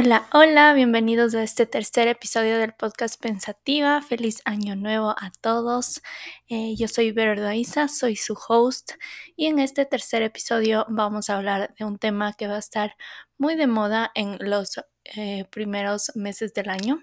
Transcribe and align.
Hola, 0.00 0.28
hola, 0.32 0.74
bienvenidos 0.74 1.34
a 1.34 1.42
este 1.42 1.66
tercer 1.66 2.06
episodio 2.06 2.56
del 2.58 2.72
podcast 2.72 3.20
Pensativa. 3.20 4.00
Feliz 4.00 4.42
año 4.44 4.76
nuevo 4.76 5.10
a 5.10 5.32
todos. 5.40 6.02
Eh, 6.46 6.76
yo 6.76 6.86
soy 6.86 7.10
Verdoisa, 7.10 7.88
soy 7.88 8.14
su 8.14 8.38
host 8.48 8.92
y 9.34 9.46
en 9.46 9.58
este 9.58 9.86
tercer 9.86 10.22
episodio 10.22 10.86
vamos 10.88 11.28
a 11.28 11.36
hablar 11.36 11.74
de 11.76 11.84
un 11.84 11.98
tema 11.98 12.32
que 12.34 12.46
va 12.46 12.54
a 12.54 12.60
estar 12.60 12.94
muy 13.38 13.56
de 13.56 13.66
moda 13.66 14.12
en 14.14 14.38
los 14.38 14.80
eh, 15.16 15.46
primeros 15.50 16.12
meses 16.14 16.54
del 16.54 16.68
año 16.68 17.00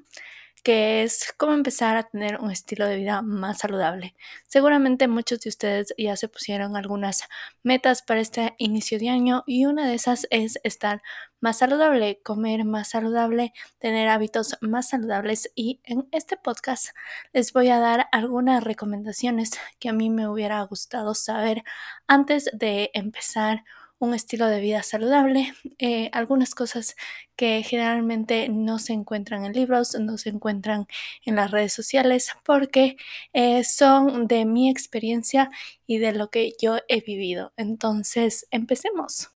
que 0.66 1.04
es 1.04 1.32
cómo 1.38 1.54
empezar 1.54 1.96
a 1.96 2.09
tener 2.09 2.39
un 2.41 2.50
estilo 2.50 2.88
de 2.88 2.96
vida 2.96 3.21
más 3.21 3.59
saludable. 3.59 4.16
Seguramente 4.48 5.07
muchos 5.07 5.39
de 5.41 5.50
ustedes 5.50 5.93
ya 5.96 6.18
se 6.18 6.27
pusieron 6.27 6.75
algunas 6.75 7.25
metas 7.62 8.02
para 8.02 8.20
este 8.20 8.55
inicio 8.57 8.98
de 8.98 9.09
año 9.09 9.43
y 9.46 9.68
una 9.68 9.88
de 9.88 9.93
esas 9.93 10.25
es 10.32 10.59
estar 10.63 11.04
más 11.45 11.59
saludable, 11.59 12.20
comer 12.23 12.66
más 12.66 12.90
saludable, 12.90 13.54
tener 13.77 14.09
hábitos 14.09 14.58
más 14.62 14.90
saludables 14.90 15.52
y 15.54 15.80
en 15.84 16.08
este 16.12 16.38
podcast 16.38 16.88
les 17.34 17.54
voy 17.54 17.70
a 17.70 17.77
dar 17.77 18.08
algunas 18.12 18.63
recomendaciones 18.63 19.52
que 19.77 19.90
a 19.90 19.94
mí 19.94 20.09
me 20.09 20.27
hubiera 20.27 20.59
gustado 20.63 21.13
saber 21.13 21.63
antes 22.08 22.49
de 22.52 22.90
empezar 22.95 23.63
un 23.99 24.16
estilo 24.16 24.48
de 24.48 24.59
vida 24.59 24.81
saludable, 24.81 25.54
eh, 25.77 26.09
algunas 26.13 26.55
cosas 26.55 26.95
que 27.35 27.62
generalmente 27.62 28.49
no 28.49 28.80
se 28.80 28.93
encuentran 28.93 29.46
en 29.46 29.54
libros, 29.54 29.96
no 29.99 30.18
se 30.18 30.30
encuentran 30.30 30.88
en 31.26 31.35
las 31.35 31.52
redes 31.52 31.73
sociales, 31.73 32.32
porque 32.43 32.98
eh, 33.34 33.63
son 33.63 34.26
de 34.26 34.46
mi 34.46 34.71
experiencia 34.71 35.52
y 35.85 35.99
de 35.99 36.12
lo 36.12 36.32
que 36.32 36.54
yo 36.59 36.77
he 36.88 37.02
vivido. 37.02 37.54
Entonces, 37.55 38.48
empecemos. 38.49 39.30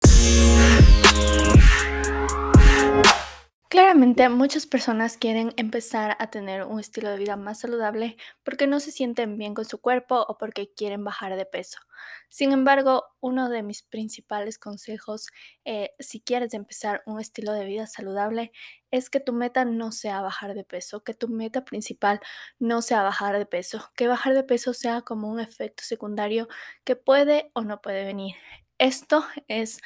Claramente 3.70 4.26
muchas 4.30 4.66
personas 4.66 5.18
quieren 5.18 5.52
empezar 5.58 6.16
a 6.20 6.30
tener 6.30 6.64
un 6.64 6.80
estilo 6.80 7.10
de 7.10 7.18
vida 7.18 7.36
más 7.36 7.60
saludable 7.60 8.16
porque 8.42 8.66
no 8.66 8.80
se 8.80 8.92
sienten 8.92 9.36
bien 9.36 9.52
con 9.52 9.66
su 9.66 9.78
cuerpo 9.78 10.24
o 10.26 10.38
porque 10.38 10.72
quieren 10.72 11.04
bajar 11.04 11.36
de 11.36 11.44
peso. 11.44 11.78
Sin 12.30 12.52
embargo, 12.52 13.04
uno 13.20 13.50
de 13.50 13.62
mis 13.62 13.82
principales 13.82 14.58
consejos 14.58 15.26
eh, 15.66 15.90
si 15.98 16.22
quieres 16.22 16.54
empezar 16.54 17.02
un 17.04 17.20
estilo 17.20 17.52
de 17.52 17.66
vida 17.66 17.86
saludable 17.86 18.52
es 18.90 19.10
que 19.10 19.20
tu 19.20 19.34
meta 19.34 19.66
no 19.66 19.92
sea 19.92 20.22
bajar 20.22 20.54
de 20.54 20.64
peso, 20.64 21.04
que 21.04 21.12
tu 21.12 21.28
meta 21.28 21.66
principal 21.66 22.20
no 22.58 22.80
sea 22.80 23.02
bajar 23.02 23.36
de 23.36 23.44
peso, 23.44 23.90
que 23.96 24.08
bajar 24.08 24.32
de 24.32 24.44
peso 24.44 24.72
sea 24.72 25.02
como 25.02 25.28
un 25.28 25.40
efecto 25.40 25.82
secundario 25.84 26.48
que 26.84 26.96
puede 26.96 27.50
o 27.52 27.60
no 27.64 27.82
puede 27.82 28.06
venir. 28.06 28.34
Esto 28.78 29.26
es 29.46 29.80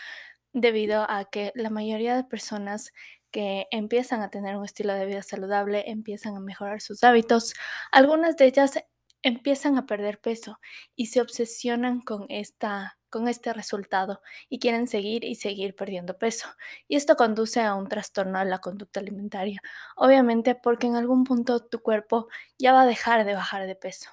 debido 0.52 1.06
a 1.08 1.24
que 1.24 1.52
la 1.54 1.70
mayoría 1.70 2.14
de 2.14 2.24
personas 2.24 2.92
que 3.32 3.66
empiezan 3.72 4.22
a 4.22 4.30
tener 4.30 4.56
un 4.56 4.64
estilo 4.64 4.94
de 4.94 5.06
vida 5.06 5.22
saludable, 5.22 5.90
empiezan 5.90 6.36
a 6.36 6.40
mejorar 6.40 6.80
sus 6.80 7.02
hábitos. 7.02 7.54
Algunas 7.90 8.36
de 8.36 8.46
ellas 8.46 8.84
empiezan 9.22 9.76
a 9.76 9.86
perder 9.86 10.20
peso 10.20 10.60
y 10.94 11.06
se 11.06 11.20
obsesionan 11.20 12.00
con 12.00 12.26
esta 12.28 12.98
con 13.12 13.28
este 13.28 13.52
resultado 13.52 14.22
y 14.48 14.58
quieren 14.58 14.88
seguir 14.88 15.22
y 15.24 15.34
seguir 15.34 15.76
perdiendo 15.76 16.16
peso. 16.18 16.48
Y 16.88 16.96
esto 16.96 17.14
conduce 17.14 17.60
a 17.60 17.74
un 17.74 17.86
trastorno 17.86 18.38
de 18.38 18.46
la 18.46 18.58
conducta 18.58 19.00
alimentaria, 19.00 19.60
obviamente 19.96 20.54
porque 20.54 20.86
en 20.86 20.96
algún 20.96 21.24
punto 21.24 21.60
tu 21.60 21.80
cuerpo 21.82 22.28
ya 22.58 22.72
va 22.72 22.82
a 22.82 22.86
dejar 22.86 23.26
de 23.26 23.34
bajar 23.34 23.66
de 23.66 23.76
peso. 23.76 24.08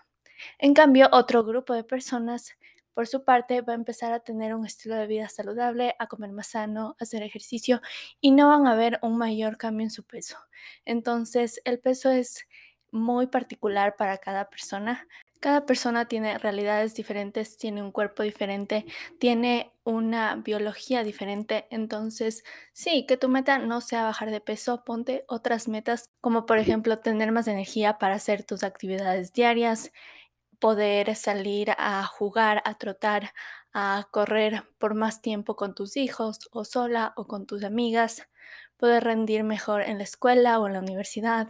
En 0.57 0.73
cambio, 0.73 1.09
otro 1.11 1.43
grupo 1.45 1.73
de 1.73 1.85
personas 1.85 2.51
por 2.99 3.07
su 3.07 3.23
parte, 3.23 3.61
va 3.61 3.71
a 3.71 3.75
empezar 3.77 4.11
a 4.11 4.19
tener 4.19 4.53
un 4.53 4.65
estilo 4.65 4.93
de 4.95 5.07
vida 5.07 5.29
saludable, 5.29 5.95
a 5.99 6.07
comer 6.07 6.33
más 6.33 6.47
sano, 6.47 6.97
a 6.99 7.03
hacer 7.05 7.23
ejercicio 7.23 7.79
y 8.19 8.31
no 8.31 8.49
van 8.49 8.67
a 8.67 8.75
ver 8.75 8.99
un 9.01 9.17
mayor 9.17 9.55
cambio 9.55 9.85
en 9.85 9.89
su 9.89 10.03
peso. 10.03 10.35
Entonces, 10.83 11.61
el 11.63 11.79
peso 11.79 12.09
es 12.09 12.45
muy 12.91 13.27
particular 13.27 13.95
para 13.95 14.17
cada 14.17 14.49
persona. 14.49 15.07
Cada 15.39 15.65
persona 15.65 16.09
tiene 16.09 16.37
realidades 16.39 16.93
diferentes, 16.93 17.55
tiene 17.55 17.81
un 17.81 17.93
cuerpo 17.93 18.23
diferente, 18.23 18.85
tiene 19.17 19.71
una 19.85 20.35
biología 20.35 21.05
diferente. 21.05 21.67
Entonces, 21.69 22.43
sí, 22.73 23.05
que 23.05 23.15
tu 23.15 23.29
meta 23.29 23.59
no 23.59 23.79
sea 23.79 24.03
bajar 24.03 24.29
de 24.29 24.41
peso, 24.41 24.83
ponte 24.83 25.23
otras 25.29 25.69
metas 25.69 26.09
como 26.19 26.45
por 26.45 26.57
ejemplo 26.57 26.99
tener 26.99 27.31
más 27.31 27.47
energía 27.47 27.97
para 27.97 28.15
hacer 28.15 28.43
tus 28.43 28.63
actividades 28.63 29.31
diarias, 29.31 29.93
poder 30.59 31.15
salir 31.15 31.71
a 31.77 32.05
jugar, 32.05 32.61
a 32.65 32.77
trotar, 32.77 33.33
a 33.73 34.07
correr 34.11 34.63
por 34.77 34.95
más 34.95 35.21
tiempo 35.21 35.55
con 35.55 35.75
tus 35.75 35.97
hijos 35.97 36.49
o 36.51 36.65
sola 36.65 37.13
o 37.15 37.27
con 37.27 37.45
tus 37.45 37.63
amigas, 37.63 38.27
poder 38.77 39.03
rendir 39.03 39.43
mejor 39.43 39.81
en 39.81 39.97
la 39.97 40.03
escuela 40.03 40.59
o 40.59 40.67
en 40.67 40.73
la 40.73 40.79
universidad, 40.79 41.49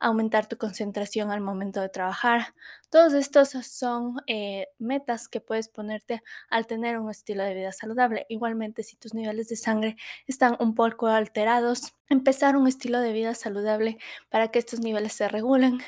aumentar 0.00 0.46
tu 0.46 0.56
concentración 0.56 1.30
al 1.30 1.40
momento 1.42 1.80
de 1.80 1.90
trabajar. 1.90 2.54
Todos 2.88 3.12
estos 3.12 3.50
son 3.50 4.16
eh, 4.26 4.68
metas 4.78 5.28
que 5.28 5.40
puedes 5.40 5.68
ponerte 5.68 6.22
al 6.48 6.66
tener 6.66 6.98
un 6.98 7.10
estilo 7.10 7.44
de 7.44 7.54
vida 7.54 7.72
saludable. 7.72 8.26
Igualmente, 8.28 8.82
si 8.82 8.96
tus 8.96 9.14
niveles 9.14 9.48
de 9.48 9.56
sangre 9.56 9.96
están 10.26 10.56
un 10.58 10.74
poco 10.74 11.06
alterados, 11.08 11.94
empezar 12.10 12.56
un 12.56 12.66
estilo 12.66 13.00
de 13.00 13.12
vida 13.12 13.34
saludable 13.34 13.98
para 14.28 14.48
que 14.48 14.58
estos 14.58 14.80
niveles 14.80 15.12
se 15.14 15.28
regulen 15.28 15.78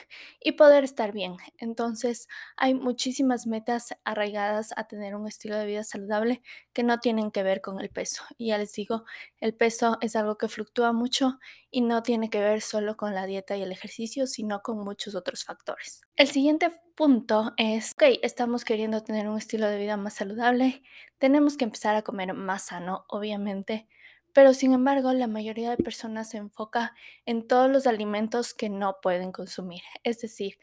y 0.40 0.52
poder 0.52 0.84
estar 0.84 1.12
bien. 1.12 1.36
Entonces, 1.58 2.28
hay 2.56 2.74
muchísimas 2.74 3.46
metas 3.46 3.94
arraigadas 4.04 4.72
a 4.76 4.86
tener 4.86 5.16
un 5.16 5.26
estilo 5.26 5.56
de 5.56 5.66
vida 5.66 5.84
saludable 5.84 6.40
que 6.72 6.84
no 6.84 7.00
tienen 7.00 7.32
que 7.32 7.42
ver 7.42 7.60
con 7.60 7.80
el 7.80 7.90
peso. 7.90 8.22
Y 8.38 8.48
ya 8.48 8.58
les 8.58 8.72
digo, 8.72 9.04
el 9.40 9.54
peso 9.54 9.98
es 10.00 10.16
algo 10.16 10.38
que 10.38 10.48
fluctúa 10.48 10.92
mucho 10.92 11.40
y 11.70 11.80
no 11.80 12.02
tiene 12.02 12.30
que 12.30 12.40
ver 12.40 12.62
solo 12.62 12.96
con 12.96 13.14
la 13.14 13.26
dieta 13.26 13.56
y 13.56 13.62
el 13.62 13.72
ejercicio, 13.72 14.28
sino 14.28 14.62
con 14.62 14.78
muchos 14.78 15.16
otros 15.16 15.44
factores. 15.44 16.02
El 16.16 16.28
siguiente 16.28 16.70
punto 16.94 17.52
es, 17.56 17.92
ok, 17.92 18.20
estamos 18.22 18.64
queriendo 18.64 19.02
tener 19.02 19.28
un 19.28 19.38
estilo 19.38 19.66
de 19.66 19.78
vida 19.78 19.96
más 19.96 20.14
saludable, 20.14 20.82
tenemos 21.18 21.56
que 21.56 21.64
empezar 21.64 21.96
a 21.96 22.02
comer 22.02 22.32
más 22.32 22.66
sano, 22.66 23.04
obviamente 23.08 23.88
pero 24.32 24.54
sin 24.54 24.72
embargo, 24.72 25.12
la 25.12 25.26
mayoría 25.26 25.70
de 25.70 25.76
personas 25.82 26.30
se 26.30 26.38
enfoca 26.38 26.94
en 27.26 27.46
todos 27.46 27.70
los 27.70 27.86
alimentos 27.86 28.54
que 28.54 28.68
no 28.70 28.96
pueden 29.02 29.32
consumir. 29.32 29.82
Es 30.04 30.20
decir, 30.20 30.58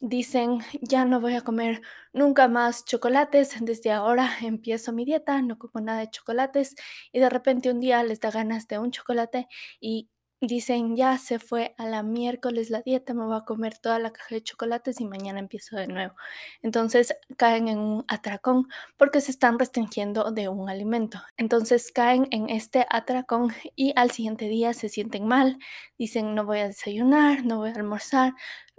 dicen, 0.00 0.58
ya 0.82 1.04
no 1.04 1.20
voy 1.20 1.36
a 1.36 1.42
comer 1.42 1.82
nunca 2.12 2.48
más 2.48 2.84
chocolates, 2.84 3.54
desde 3.60 3.92
ahora 3.92 4.28
empiezo 4.42 4.92
mi 4.92 5.04
dieta, 5.04 5.40
no 5.42 5.58
como 5.58 5.84
nada 5.84 6.00
de 6.00 6.10
chocolates 6.10 6.74
y 7.12 7.20
de 7.20 7.30
repente 7.30 7.70
un 7.70 7.80
día 7.80 8.02
les 8.04 8.20
da 8.20 8.30
ganas 8.30 8.66
de 8.68 8.78
un 8.78 8.90
chocolate 8.90 9.46
y 9.80 10.10
Dicen, 10.44 10.96
ya 10.96 11.18
se 11.18 11.38
fue 11.38 11.72
a 11.78 11.86
la 11.86 12.02
miércoles 12.02 12.68
la 12.68 12.82
dieta, 12.82 13.14
me 13.14 13.24
voy 13.24 13.36
a 13.36 13.42
comer 13.44 13.78
toda 13.78 14.00
la 14.00 14.12
caja 14.12 14.34
de 14.34 14.42
chocolates 14.42 15.00
y 15.00 15.04
mañana 15.04 15.38
empiezo 15.38 15.76
de 15.76 15.86
nuevo. 15.86 16.14
Entonces 16.62 17.14
caen 17.36 17.68
en 17.68 17.78
un 17.78 18.04
atracón 18.08 18.66
porque 18.96 19.20
se 19.20 19.30
están 19.30 19.56
restringiendo 19.56 20.32
de 20.32 20.48
un 20.48 20.68
alimento. 20.68 21.22
Entonces 21.36 21.92
caen 21.92 22.26
en 22.32 22.50
este 22.50 22.84
atracón 22.90 23.52
y 23.76 23.92
al 23.94 24.10
siguiente 24.10 24.48
día 24.48 24.74
se 24.74 24.88
sienten 24.88 25.28
mal, 25.28 25.58
dicen, 25.96 26.34
no 26.34 26.44
voy 26.44 26.58
a 26.58 26.66
desayunar, 26.66 27.44
no 27.44 27.58
voy 27.58 27.70
a 27.70 27.74
almorzar, 27.74 28.32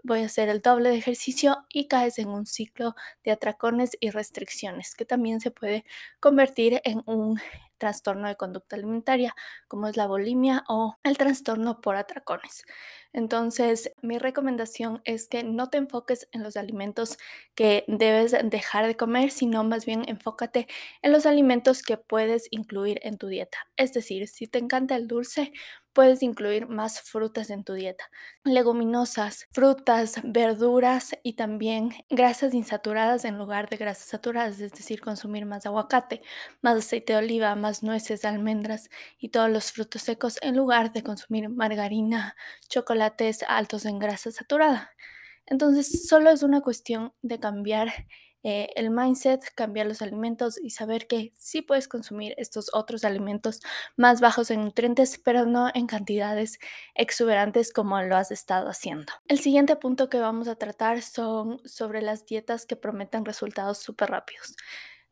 voy 0.03 0.21
a 0.21 0.25
hacer 0.25 0.49
el 0.49 0.61
doble 0.61 0.89
de 0.89 0.97
ejercicio 0.97 1.65
y 1.69 1.87
caes 1.87 2.19
en 2.19 2.29
un 2.29 2.45
ciclo 2.45 2.95
de 3.23 3.31
atracones 3.31 3.91
y 3.99 4.09
restricciones 4.11 4.95
que 4.95 5.05
también 5.05 5.39
se 5.41 5.51
puede 5.51 5.85
convertir 6.19 6.81
en 6.83 7.01
un 7.05 7.39
trastorno 7.77 8.27
de 8.29 8.37
conducta 8.37 8.75
alimentaria, 8.77 9.35
como 9.67 9.87
es 9.87 9.97
la 9.97 10.07
bulimia 10.07 10.63
o 10.69 10.95
el 11.03 11.17
trastorno 11.17 11.81
por 11.81 11.97
atracones. 11.97 12.63
Entonces, 13.11 13.91
mi 14.01 14.17
recomendación 14.17 15.01
es 15.03 15.27
que 15.27 15.43
no 15.43 15.69
te 15.69 15.77
enfoques 15.77 16.27
en 16.31 16.43
los 16.43 16.55
alimentos 16.57 17.17
que 17.55 17.83
debes 17.87 18.35
dejar 18.45 18.87
de 18.87 18.95
comer, 18.95 19.31
sino 19.31 19.63
más 19.63 19.85
bien 19.85 20.03
enfócate 20.07 20.67
en 21.01 21.11
los 21.11 21.25
alimentos 21.25 21.83
que 21.83 21.97
puedes 21.97 22.47
incluir 22.51 22.99
en 23.03 23.17
tu 23.17 23.27
dieta. 23.27 23.57
Es 23.75 23.93
decir, 23.93 24.27
si 24.27 24.47
te 24.47 24.59
encanta 24.59 24.95
el 24.95 25.07
dulce, 25.07 25.51
puedes 25.93 26.23
incluir 26.23 26.67
más 26.67 27.01
frutas 27.01 27.49
en 27.49 27.63
tu 27.63 27.73
dieta, 27.73 28.09
leguminosas, 28.43 29.47
frutas, 29.51 30.15
verduras 30.23 31.11
y 31.23 31.33
también 31.33 31.91
grasas 32.09 32.53
insaturadas 32.53 33.25
en 33.25 33.37
lugar 33.37 33.69
de 33.69 33.77
grasas 33.77 34.07
saturadas, 34.07 34.59
es 34.59 34.71
decir, 34.71 35.01
consumir 35.01 35.45
más 35.45 35.65
aguacate, 35.65 36.21
más 36.61 36.77
aceite 36.77 37.13
de 37.13 37.19
oliva, 37.19 37.55
más 37.55 37.83
nueces, 37.83 38.25
almendras 38.25 38.89
y 39.19 39.29
todos 39.29 39.49
los 39.49 39.71
frutos 39.71 40.01
secos 40.01 40.37
en 40.41 40.57
lugar 40.57 40.91
de 40.93 41.03
consumir 41.03 41.49
margarina, 41.49 42.35
chocolates 42.69 43.43
altos 43.47 43.85
en 43.85 43.99
grasa 43.99 44.31
saturada. 44.31 44.91
Entonces, 45.45 46.07
solo 46.07 46.29
es 46.29 46.43
una 46.43 46.61
cuestión 46.61 47.13
de 47.21 47.39
cambiar 47.39 47.91
eh, 48.43 48.69
el 48.75 48.89
mindset, 48.89 49.41
cambiar 49.55 49.87
los 49.87 50.01
alimentos 50.01 50.59
y 50.61 50.71
saber 50.71 51.07
que 51.07 51.33
sí 51.37 51.61
puedes 51.61 51.87
consumir 51.87 52.33
estos 52.37 52.69
otros 52.73 53.05
alimentos 53.05 53.61
más 53.95 54.19
bajos 54.21 54.51
en 54.51 54.63
nutrientes, 54.63 55.17
pero 55.17 55.45
no 55.45 55.69
en 55.73 55.87
cantidades 55.87 56.59
exuberantes 56.93 57.71
como 57.71 58.01
lo 58.01 58.17
has 58.17 58.31
estado 58.31 58.67
haciendo. 58.67 59.13
El 59.27 59.39
siguiente 59.39 59.75
punto 59.77 60.09
que 60.09 60.19
vamos 60.19 60.47
a 60.47 60.55
tratar 60.55 61.01
son 61.01 61.61
sobre 61.65 62.01
las 62.01 62.25
dietas 62.25 62.65
que 62.65 62.75
prometen 62.75 63.25
resultados 63.25 63.77
súper 63.77 64.09
rápidos. 64.09 64.55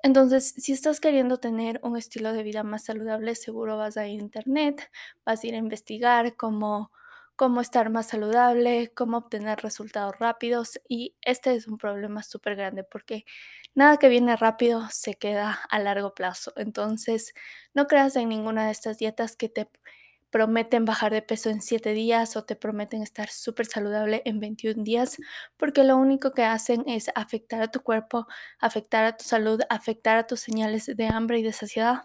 Entonces, 0.04 0.54
si 0.57 0.72
estás 0.72 1.00
queriendo 1.00 1.38
tener 1.38 1.80
un 1.84 1.95
estilo 1.95 2.34
de 2.34 2.44
vida 2.44 2.63
más 2.63 2.86
saludable, 2.86 3.36
seguro 3.36 3.77
vas 3.77 3.98
a 3.98 4.07
ir 4.07 4.19
a 4.19 4.24
internet, 4.24 4.89
vas 5.25 5.44
a 5.44 5.48
ir 5.48 5.54
a 5.54 5.57
investigar 5.57 6.36
cómo, 6.36 6.92
cómo 7.36 7.62
estar 7.62 7.89
más 7.89 8.07
saludable, 8.10 8.92
cómo 8.95 9.18
obtener 9.18 9.60
resultados 9.62 10.18
rápidos 10.19 10.80
y 10.88 11.16
este 11.22 11.54
es 11.56 11.68
un 11.68 11.78
problema 11.78 12.24
súper 12.24 12.56
grande 12.56 12.83
porque 12.83 13.25
nada 13.75 13.98
que 13.98 14.10
viene 14.10 14.36
rápido 14.36 14.88
se 14.92 15.16
queda 15.16 15.60
a 15.69 15.80
largo 15.80 16.13
plazo. 16.13 16.54
Entonces, 16.57 17.33
no 17.74 17.88
creas 17.88 18.16
en 18.16 18.30
ninguna 18.30 18.66
de 18.66 18.72
estas 18.72 18.98
dietas 18.98 19.36
que 19.36 19.50
te 19.50 19.69
prometen 20.30 20.86
bajar 20.86 21.12
de 21.12 21.22
peso 21.22 21.50
en 21.50 21.62
7 21.62 21.92
días 21.94 22.38
o 22.38 22.45
te 22.45 22.56
prometen 22.56 23.01
estar 23.04 23.30
súper 23.30 23.66
saludable 23.66 24.22
en 24.25 24.39
21 24.39 24.84
días, 24.84 25.18
porque 25.57 25.84
lo 25.84 25.98
único 25.98 26.31
que 26.31 26.44
hacen 26.44 26.84
es 26.88 27.12
afectar 27.16 27.62
a 27.62 27.69
tu 27.72 27.81
cuerpo, 27.81 28.27
afectar 28.60 29.04
a 29.06 29.18
tu 29.18 29.25
salud, 29.25 29.62
afectar 29.69 30.18
a 30.18 30.27
tus 30.27 30.39
señales 30.39 30.86
de 30.86 31.07
hambre 31.07 31.39
y 31.39 31.44
de 31.44 31.51
saciedad 31.54 32.04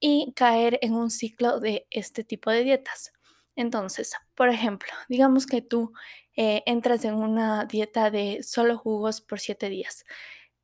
y 0.00 0.32
caer 0.34 0.78
en 0.82 0.94
un 0.94 1.10
ciclo 1.10 1.60
de 1.60 1.86
este 1.90 2.24
tipo 2.24 2.50
de 2.50 2.64
dietas. 2.64 3.12
Entonces, 3.56 4.14
por 4.34 4.48
ejemplo, 4.50 4.88
digamos 5.08 5.46
que 5.46 5.62
tú 5.62 5.92
eh, 6.36 6.62
entras 6.66 7.04
en 7.04 7.14
una 7.14 7.64
dieta 7.64 8.10
de 8.10 8.42
solo 8.42 8.78
jugos 8.78 9.20
por 9.22 9.40
7 9.40 9.68
días. 9.70 10.04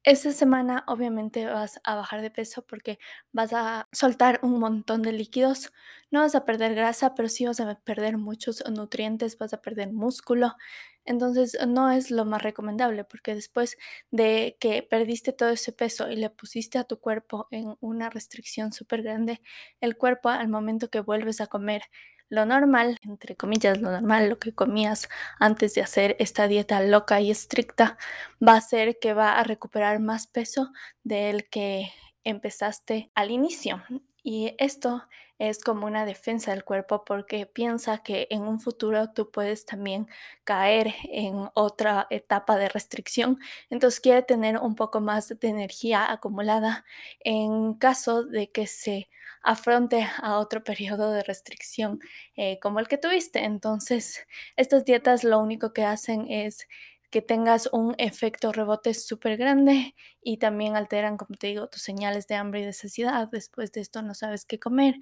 Esta 0.05 0.33
semana 0.33 0.83
obviamente 0.89 1.47
vas 1.47 1.81
a 1.85 1.95
bajar 1.95 2.23
de 2.23 2.31
peso 2.31 2.67
porque 2.67 2.99
vas 3.33 3.53
a 3.53 3.89
soltar 3.93 4.41
un 4.43 4.59
montón 4.59 5.03
de 5.03 5.13
líquidos. 5.13 5.73
No 6.11 6.21
vas 6.21 6.35
a 6.35 6.45
perder 6.45 6.75
grasa, 6.75 7.15
pero 7.15 7.29
sí 7.29 7.47
vas 7.47 7.61
a 7.61 7.79
perder 7.81 8.19
muchos 8.19 8.65
nutrientes, 8.69 9.39
vas 9.39 9.53
a 9.55 9.63
perder 9.63 9.93
músculo. 9.93 10.57
Entonces 11.05 11.57
no 11.69 11.91
es 11.91 12.11
lo 12.11 12.25
más 12.25 12.43
recomendable 12.43 13.05
porque 13.05 13.35
después 13.35 13.77
de 14.11 14.57
que 14.61 14.83
perdiste 14.83 15.33
todo 15.33 15.51
ese 15.51 15.73
peso 15.73 16.11
y 16.11 16.17
le 16.17 16.31
pusiste 16.31 16.79
a 16.79 16.85
tu 16.85 16.99
cuerpo 17.01 17.47
en 17.53 17.77
una 17.81 18.11
restricción 18.11 18.73
súper 18.73 19.03
grande, 19.03 19.41
el 19.81 19.97
cuerpo 19.97 20.29
al 20.31 20.49
momento 20.49 20.91
que 20.91 21.01
vuelves 21.01 21.41
a 21.41 21.47
comer 21.47 21.83
lo 22.33 22.47
normal, 22.47 22.97
entre 23.03 23.37
comillas, 23.37 23.79
lo 23.79 23.91
normal, 23.91 24.31
lo 24.31 24.39
que 24.39 24.55
comías 24.55 25.11
antes 25.39 25.75
de 25.75 25.83
hacer 25.83 26.17
esta 26.19 26.49
dieta 26.49 26.81
loca 26.81 27.21
y 27.21 27.31
estricta, 27.31 27.99
va 28.41 28.55
a 28.57 28.61
ser 28.63 28.99
que 28.99 29.13
va 29.13 29.39
a 29.39 29.45
recuperar 29.45 30.01
más 30.01 30.27
peso 30.29 30.73
del 31.05 31.47
que 31.51 31.93
empezaste 32.25 33.11
al 33.15 33.31
inicio. 33.31 33.83
Y 34.23 34.55
esto 34.59 35.03
es 35.39 35.63
como 35.63 35.87
una 35.87 36.07
defensa 36.07 36.53
del 36.53 36.65
cuerpo 36.65 37.05
porque 37.05 37.45
piensa 37.45 37.99
que 37.99 38.29
en 38.31 38.43
un 38.43 38.61
futuro 38.61 39.11
tú 39.13 39.31
puedes 39.31 39.67
también 39.67 40.09
caer 40.45 40.95
en 41.11 41.51
otra 41.53 42.07
etapa 42.09 42.57
de 42.57 42.71
restricción. 42.71 43.41
Entonces 43.69 44.01
quiere 44.01 44.23
tener 44.23 44.57
un 44.57 44.75
poco 44.75 45.03
más 45.03 45.29
de 45.39 45.49
energía 45.49 46.11
acumulada 46.11 46.87
en 47.21 47.75
caso 47.75 48.25
de 48.25 48.51
que 48.51 48.67
se 48.67 49.11
afronte 49.43 50.07
a 50.19 50.39
otro 50.39 50.63
periodo 50.65 51.11
de 51.13 51.23
restricción 51.23 52.01
eh, 52.37 52.59
como 52.61 52.81
el 52.81 52.89
que 52.89 52.99
tuviste. 52.99 53.45
Entonces, 53.45 54.27
estas 54.57 54.85
dietas 54.85 55.25
lo 55.25 55.39
único 55.41 55.73
que 55.73 55.85
hacen 55.85 56.27
es 56.31 56.67
que 57.11 57.21
tengas 57.21 57.69
un 57.73 57.95
efecto 57.99 58.53
rebote 58.53 58.95
súper 58.95 59.37
grande 59.37 59.95
y 60.23 60.39
también 60.39 60.77
alteran, 60.77 61.19
como 61.19 61.37
te 61.37 61.49
digo, 61.49 61.69
tus 61.69 61.83
señales 61.83 62.27
de 62.27 62.37
hambre 62.37 62.61
y 62.63 62.65
de 62.65 62.73
saciedad. 62.73 63.29
Después 63.31 63.71
de 63.73 63.83
esto 63.83 64.01
no 64.01 64.15
sabes 64.15 64.47
qué 64.47 64.59
comer 64.59 64.95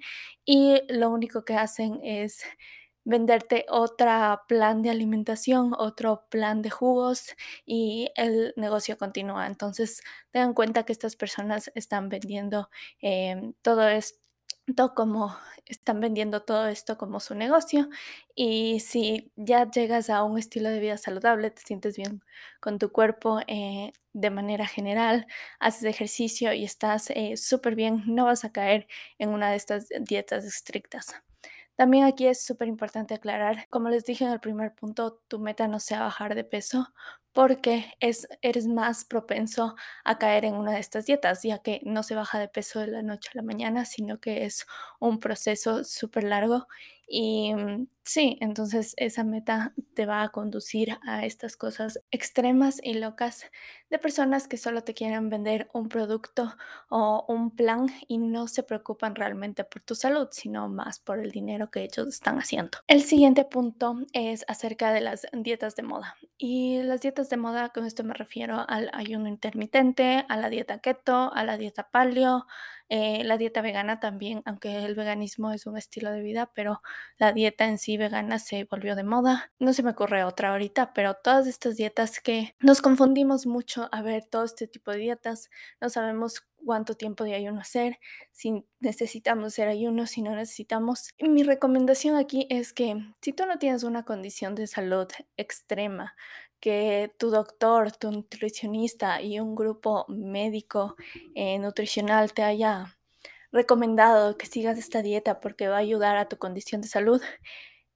y 0.43 0.81
lo 0.89 1.09
único 1.09 1.45
que 1.45 1.55
hacen 1.55 1.99
es 2.03 2.43
venderte 3.03 3.65
otro 3.69 4.41
plan 4.47 4.81
de 4.81 4.89
alimentación, 4.91 5.73
otro 5.77 6.27
plan 6.29 6.61
de 6.61 6.69
jugos 6.69 7.33
y 7.65 8.09
el 8.15 8.53
negocio 8.57 8.97
continúa. 8.97 9.47
Entonces, 9.47 10.01
tengan 10.31 10.53
cuenta 10.53 10.83
que 10.83 10.93
estas 10.93 11.15
personas 11.15 11.71
están 11.75 12.09
vendiendo 12.09 12.69
em, 13.01 13.53
todo 13.61 13.87
esto 13.87 14.20
como 14.95 15.35
están 15.65 15.99
vendiendo 15.99 16.43
todo 16.43 16.67
esto 16.67 16.97
como 16.97 17.19
su 17.19 17.35
negocio 17.35 17.89
y 18.35 18.79
si 18.79 19.31
ya 19.35 19.69
llegas 19.69 20.09
a 20.09 20.23
un 20.23 20.37
estilo 20.37 20.69
de 20.69 20.79
vida 20.79 20.97
saludable, 20.97 21.51
te 21.51 21.61
sientes 21.61 21.95
bien 21.97 22.23
con 22.59 22.79
tu 22.79 22.91
cuerpo 22.91 23.39
eh, 23.47 23.93
de 24.13 24.29
manera 24.29 24.67
general, 24.67 25.27
haces 25.59 25.83
ejercicio 25.83 26.53
y 26.53 26.63
estás 26.63 27.09
eh, 27.11 27.37
súper 27.37 27.75
bien, 27.75 28.03
no 28.07 28.25
vas 28.25 28.43
a 28.45 28.51
caer 28.51 28.87
en 29.17 29.29
una 29.29 29.51
de 29.51 29.57
estas 29.57 29.87
dietas 30.01 30.45
estrictas. 30.45 31.15
También 31.75 32.03
aquí 32.03 32.27
es 32.27 32.45
súper 32.45 32.67
importante 32.67 33.15
aclarar, 33.15 33.67
como 33.69 33.89
les 33.89 34.05
dije 34.05 34.25
en 34.25 34.31
el 34.31 34.39
primer 34.39 34.75
punto, 34.75 35.21
tu 35.27 35.39
meta 35.39 35.67
no 35.67 35.79
sea 35.79 36.01
bajar 36.01 36.35
de 36.35 36.43
peso 36.43 36.87
porque 37.33 37.93
es, 37.99 38.27
eres 38.41 38.67
más 38.67 39.05
propenso 39.05 39.75
a 40.03 40.17
caer 40.17 40.45
en 40.45 40.55
una 40.55 40.73
de 40.73 40.79
estas 40.79 41.05
dietas, 41.05 41.43
ya 41.43 41.59
que 41.59 41.81
no 41.83 42.03
se 42.03 42.15
baja 42.15 42.39
de 42.39 42.47
peso 42.49 42.79
de 42.79 42.87
la 42.87 43.01
noche 43.01 43.29
a 43.33 43.37
la 43.37 43.43
mañana, 43.43 43.85
sino 43.85 44.19
que 44.19 44.45
es 44.45 44.65
un 44.99 45.19
proceso 45.19 45.83
súper 45.83 46.23
largo 46.25 46.67
y 47.13 47.53
mm, 47.53 47.87
sí, 48.05 48.37
entonces 48.39 48.93
esa 48.95 49.25
meta 49.25 49.73
te 49.95 50.05
va 50.05 50.23
a 50.23 50.29
conducir 50.29 50.97
a 51.05 51.25
estas 51.25 51.57
cosas 51.57 51.99
extremas 52.09 52.79
y 52.81 52.93
locas 52.93 53.43
de 53.89 53.99
personas 53.99 54.47
que 54.47 54.55
solo 54.55 54.85
te 54.85 54.93
quieren 54.93 55.29
vender 55.29 55.69
un 55.73 55.89
producto 55.89 56.55
o 56.89 57.25
un 57.27 57.53
plan 57.53 57.87
y 58.07 58.17
no 58.17 58.47
se 58.47 58.63
preocupan 58.63 59.13
realmente 59.15 59.65
por 59.65 59.81
tu 59.81 59.93
salud, 59.93 60.29
sino 60.31 60.69
más 60.69 60.99
por 60.99 61.19
el 61.19 61.31
dinero 61.31 61.69
que 61.69 61.83
ellos 61.83 62.07
están 62.07 62.37
haciendo. 62.39 62.77
El 62.87 63.03
siguiente 63.03 63.43
punto 63.43 63.97
es 64.13 64.45
acerca 64.47 64.93
de 64.93 65.01
las 65.01 65.27
dietas 65.33 65.75
de 65.75 65.83
moda. 65.83 66.15
Y 66.43 66.81
las 66.81 67.01
dietas 67.01 67.29
de 67.29 67.37
moda, 67.37 67.69
con 67.69 67.85
esto 67.85 68.03
me 68.03 68.15
refiero 68.15 68.65
al 68.67 68.89
ayuno 68.93 69.27
intermitente, 69.27 70.25
a 70.27 70.37
la 70.37 70.49
dieta 70.49 70.79
keto, 70.79 71.31
a 71.31 71.43
la 71.43 71.55
dieta 71.55 71.91
paleo, 71.91 72.47
eh, 72.93 73.23
la 73.23 73.37
dieta 73.37 73.61
vegana 73.61 74.01
también, 74.01 74.41
aunque 74.43 74.83
el 74.83 74.95
veganismo 74.95 75.53
es 75.53 75.65
un 75.65 75.77
estilo 75.77 76.11
de 76.11 76.19
vida, 76.19 76.51
pero 76.53 76.81
la 77.17 77.31
dieta 77.31 77.65
en 77.65 77.77
sí 77.77 77.95
vegana 77.95 78.37
se 78.37 78.65
volvió 78.65 78.97
de 78.97 79.05
moda. 79.05 79.53
No 79.59 79.71
se 79.71 79.81
me 79.81 79.91
ocurre 79.91 80.25
otra 80.25 80.49
ahorita, 80.51 80.91
pero 80.93 81.13
todas 81.13 81.47
estas 81.47 81.77
dietas 81.77 82.19
que 82.19 82.53
nos 82.59 82.81
confundimos 82.81 83.47
mucho 83.47 83.87
a 83.93 84.01
ver 84.01 84.25
todo 84.25 84.43
este 84.43 84.67
tipo 84.67 84.91
de 84.91 84.97
dietas, 84.97 85.49
no 85.79 85.87
sabemos 85.87 86.45
cuánto 86.65 86.95
tiempo 86.95 87.23
de 87.23 87.33
ayuno 87.33 87.61
hacer, 87.61 87.97
si 88.33 88.65
necesitamos 88.81 89.53
hacer 89.53 89.69
ayuno, 89.69 90.05
si 90.05 90.21
no 90.21 90.35
necesitamos. 90.35 91.11
Mi 91.17 91.43
recomendación 91.43 92.17
aquí 92.17 92.45
es 92.49 92.73
que 92.73 92.97
si 93.21 93.31
tú 93.31 93.45
no 93.45 93.57
tienes 93.57 93.83
una 93.83 94.03
condición 94.03 94.53
de 94.53 94.67
salud 94.67 95.07
extrema, 95.37 96.13
que 96.61 97.11
tu 97.17 97.31
doctor, 97.31 97.91
tu 97.91 98.11
nutricionista 98.11 99.21
y 99.21 99.39
un 99.39 99.55
grupo 99.55 100.05
médico 100.07 100.95
eh, 101.35 101.59
nutricional 101.59 102.33
te 102.33 102.43
haya 102.43 102.97
recomendado 103.51 104.37
que 104.37 104.45
sigas 104.45 104.77
esta 104.77 105.01
dieta 105.01 105.41
porque 105.41 105.67
va 105.67 105.77
a 105.77 105.79
ayudar 105.79 106.17
a 106.17 106.29
tu 106.29 106.37
condición 106.37 106.81
de 106.81 106.87
salud, 106.87 107.21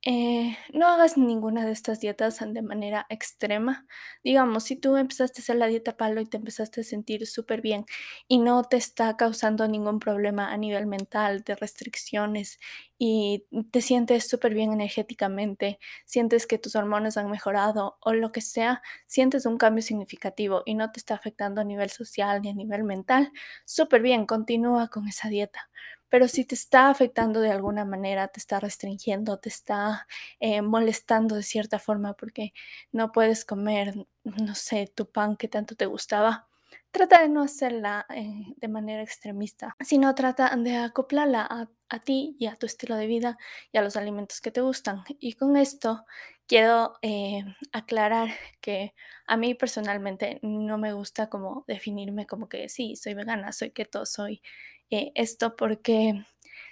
eh, 0.07 0.55
no 0.71 0.87
hagas 0.87 1.17
ninguna 1.17 1.65
de 1.65 1.71
estas 1.71 1.99
dietas 1.99 2.37
de 2.39 2.61
manera 2.61 3.07
extrema. 3.09 3.87
Digamos, 4.23 4.63
si 4.65 4.75
tú 4.75 4.97
empezaste 4.97 5.41
a 5.41 5.43
hacer 5.43 5.55
la 5.55 5.65
dieta 5.65 5.97
palo 5.97 6.21
y 6.21 6.27
te 6.27 6.37
empezaste 6.37 6.81
a 6.81 6.83
sentir 6.83 7.25
súper 7.25 7.61
bien 7.61 7.85
y 8.27 8.37
no 8.37 8.63
te 8.63 8.77
está 8.77 9.17
causando 9.17 9.67
ningún 9.67 9.99
problema 9.99 10.51
a 10.53 10.57
nivel 10.57 10.85
mental 10.85 11.41
de 11.43 11.55
restricciones 11.55 12.59
y 12.97 13.45
te 13.71 13.81
sientes 13.81 14.27
súper 14.27 14.53
bien 14.53 14.71
energéticamente, 14.71 15.79
sientes 16.05 16.47
que 16.47 16.57
tus 16.57 16.75
hormonas 16.75 17.17
han 17.17 17.29
mejorado 17.29 17.97
o 18.01 18.13
lo 18.13 18.31
que 18.31 18.41
sea, 18.41 18.81
sientes 19.05 19.45
un 19.45 19.57
cambio 19.57 19.81
significativo 19.81 20.63
y 20.65 20.75
no 20.75 20.91
te 20.91 20.99
está 20.99 21.15
afectando 21.15 21.61
a 21.61 21.65
nivel 21.65 21.89
social 21.89 22.41
ni 22.41 22.49
a 22.49 22.53
nivel 22.53 22.83
mental, 22.83 23.31
súper 23.65 24.01
bien, 24.01 24.25
continúa 24.25 24.87
con 24.87 25.07
esa 25.07 25.29
dieta. 25.29 25.69
Pero 26.09 26.27
si 26.27 26.45
te 26.45 26.55
está 26.55 26.89
afectando 26.89 27.41
de 27.41 27.51
alguna 27.51 27.83
manera, 27.83 28.27
te 28.29 28.39
está 28.39 28.59
restringiendo, 28.59 29.39
te 29.39 29.49
está 29.49 30.07
eh, 30.39 30.61
molestando 30.61 31.35
de 31.35 31.43
cierta 31.43 31.79
forma 31.79 32.13
porque 32.13 32.53
no 32.91 33.11
puedes 33.11 33.43
comer, 33.43 34.07
no 34.23 34.55
sé, 34.55 34.91
tu 34.93 35.09
pan 35.11 35.35
que 35.35 35.47
tanto 35.47 35.75
te 35.75 35.87
gustaba, 35.87 36.47
trata 36.91 37.21
de 37.21 37.29
no 37.29 37.41
hacerla 37.41 38.05
eh, 38.09 38.53
de 38.55 38.67
manera 38.69 39.03
extremista, 39.03 39.75
sino 39.81 40.15
trata 40.15 40.55
de 40.55 40.77
acoplarla 40.77 41.41
a, 41.41 41.67
a, 41.89 41.99
ti 41.99 42.35
y 42.39 42.47
a 42.47 42.55
tu 42.55 42.65
estilo 42.65 42.95
de 42.95 43.07
vida 43.07 43.37
y 43.71 43.77
a 43.77 43.81
los 43.81 43.95
alimentos 43.97 44.41
que 44.41 44.51
te 44.51 44.61
gustan. 44.61 45.03
Y 45.19 45.33
con 45.33 45.57
esto 45.57 46.05
quiero 46.47 46.93
eh, 47.01 47.43
aclarar 47.71 48.29
que 48.61 48.93
a 49.27 49.37
mí 49.37 49.55
personalmente 49.55 50.39
no 50.41 50.77
me 50.77 50.93
gusta 50.93 51.29
como 51.29 51.63
definirme 51.67 52.25
como 52.27 52.49
que 52.49 52.69
sí, 52.69 52.95
soy 52.95 53.13
vegana, 53.13 53.51
soy 53.51 53.71
keto, 53.71 54.05
soy 54.05 54.41
eh, 54.89 55.11
esto 55.15 55.55
porque 55.55 56.25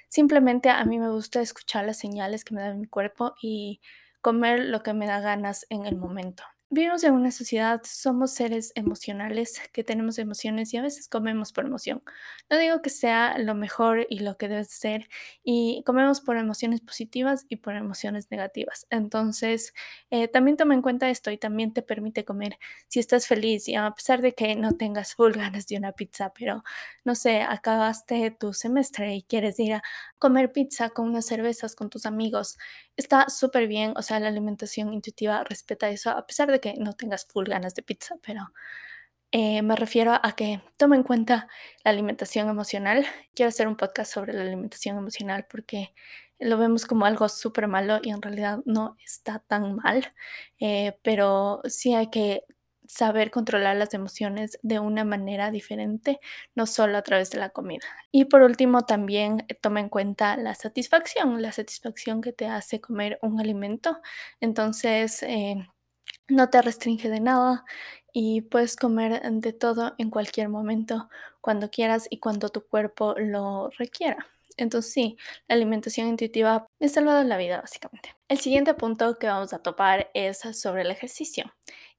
simplemente 0.08 0.70
a 0.70 0.86
mí 0.86 1.00
me 1.00 1.10
gusta 1.10 1.42
escuchar 1.42 1.86
las 1.86 1.98
señales 1.98 2.46
que 2.46 2.54
me 2.56 2.62
da 2.62 2.74
mi 2.74 2.88
cuerpo 2.88 3.34
y 3.42 3.82
comer 4.22 4.66
lo 4.66 4.84
que 4.84 4.94
me 4.94 5.08
da 5.08 5.20
ganas 5.20 5.66
en 5.70 5.86
el 5.86 5.98
momento. 5.98 6.44
Vivimos 6.76 7.04
en 7.04 7.14
una 7.14 7.30
sociedad, 7.30 7.82
somos 7.86 8.34
seres 8.34 8.72
emocionales 8.74 9.62
que 9.74 9.84
tenemos 9.84 10.18
emociones 10.18 10.74
y 10.74 10.78
a 10.78 10.82
veces 10.82 11.08
comemos 11.08 11.54
por 11.54 11.66
emoción. 11.66 12.02
No 12.50 12.58
digo 12.58 12.82
que 12.82 12.90
sea 12.90 13.38
lo 13.38 13.54
mejor 13.54 14.08
y 14.10 14.22
lo 14.22 14.38
que 14.38 14.48
debe 14.48 14.64
ser, 14.64 15.08
y 15.44 15.84
comemos 15.86 16.20
por 16.20 16.36
emociones 16.36 16.82
positivas 16.82 17.46
y 17.48 17.58
por 17.58 17.76
emociones 17.76 18.32
negativas. 18.32 18.88
Entonces, 18.90 19.76
eh, 20.10 20.28
también 20.28 20.58
toma 20.58 20.74
en 20.74 20.82
cuenta 20.82 21.12
esto 21.12 21.30
y 21.30 21.38
también 21.38 21.74
te 21.74 21.84
permite 21.84 22.26
comer 22.26 22.58
si 22.88 23.00
estás 23.00 23.28
feliz 23.28 23.68
y 23.68 23.76
a 23.76 23.92
pesar 23.92 24.24
de 24.24 24.34
que 24.34 24.56
no 24.56 24.76
tengas 24.76 25.14
full 25.14 25.34
ganas 25.54 25.68
de 25.68 25.78
una 25.78 25.92
pizza, 25.92 26.34
pero 26.34 26.64
no 27.06 27.14
sé, 27.14 27.44
acabaste 27.44 28.32
tu 28.32 28.52
semestre 28.52 29.14
y 29.14 29.22
quieres 29.22 29.60
ir 29.60 29.74
a 29.76 29.84
comer 30.18 30.52
pizza 30.52 30.90
con 30.90 31.08
unas 31.10 31.28
cervezas 31.28 31.76
con 31.76 31.92
tus 31.92 32.08
amigos, 32.08 32.58
está 32.98 33.30
súper 33.30 33.68
bien, 33.68 33.94
o 33.96 34.02
sea, 34.02 34.20
la 34.20 34.30
alimentación 34.30 34.94
intuitiva 34.94 35.44
respeta 35.44 35.90
eso, 35.90 36.10
a 36.10 36.26
pesar 36.26 36.52
de 36.52 36.63
que 36.64 36.76
no 36.78 36.94
tengas 36.94 37.26
full 37.26 37.46
ganas 37.46 37.76
de 37.76 37.84
pizza, 37.84 38.16
pero 38.26 38.54
eh, 39.32 39.62
me 39.64 39.76
refiero 39.76 40.14
a 40.14 40.36
que 40.36 40.62
tome 40.78 40.96
en 40.96 41.04
cuenta 41.04 41.48
la 41.84 41.92
alimentación 41.92 42.50
emocional. 42.50 43.06
Quiero 43.36 43.50
hacer 43.50 43.68
un 43.68 43.76
podcast 43.76 44.14
sobre 44.14 44.32
la 44.32 44.44
alimentación 44.44 44.98
emocional 44.98 45.46
porque 45.50 45.94
lo 46.40 46.58
vemos 46.58 46.86
como 46.86 47.06
algo 47.06 47.28
súper 47.30 47.68
malo 47.68 48.00
y 48.02 48.12
en 48.12 48.22
realidad 48.22 48.60
no 48.66 48.96
está 49.04 49.40
tan 49.40 49.76
mal, 49.76 50.14
eh, 50.60 50.98
pero 51.04 51.62
sí 51.66 51.96
hay 51.96 52.10
que 52.10 52.46
saber 52.88 53.32
controlar 53.32 53.76
las 53.76 53.94
emociones 53.94 54.60
de 54.62 54.80
una 54.80 55.04
manera 55.04 55.52
diferente, 55.52 56.20
no 56.56 56.68
solo 56.68 56.98
a 56.98 57.02
través 57.02 57.32
de 57.32 57.40
la 57.40 57.50
comida. 57.50 57.88
Y 58.12 58.26
por 58.26 58.42
último, 58.44 58.84
también 58.84 59.46
toma 59.62 59.80
en 59.80 59.90
cuenta 59.90 60.38
la 60.38 60.54
satisfacción, 60.56 61.42
la 61.42 61.52
satisfacción 61.52 62.22
que 62.22 62.34
te 62.34 62.46
hace 62.46 62.82
comer 62.82 63.20
un 63.22 63.40
alimento. 63.40 64.00
Entonces, 64.42 65.24
eh, 65.24 65.56
no 66.28 66.50
te 66.50 66.62
restringe 66.62 67.10
de 67.10 67.20
nada 67.20 67.66
y 68.12 68.42
puedes 68.42 68.76
comer 68.76 69.22
de 69.22 69.54
todo 69.54 69.96
en 69.98 70.10
cualquier 70.10 70.50
momento, 70.50 71.10
cuando 71.42 71.70
quieras 71.70 72.08
y 72.10 72.20
cuando 72.20 72.50
tu 72.50 72.66
cuerpo 72.66 73.16
lo 73.18 73.70
requiera. 73.78 74.28
Entonces 74.58 74.94
sí, 74.94 75.18
la 75.48 75.56
alimentación 75.56 76.08
intuitiva 76.08 76.68
me 76.80 76.86
ha 76.86 76.90
salvado 76.90 77.24
la 77.24 77.38
vida 77.38 77.62
básicamente. 77.62 78.16
El 78.28 78.40
siguiente 78.40 78.74
punto 78.76 79.18
que 79.18 79.28
vamos 79.28 79.54
a 79.54 79.60
topar 79.60 80.12
es 80.14 80.40
sobre 80.54 80.84
el 80.84 80.92
ejercicio. 80.92 81.52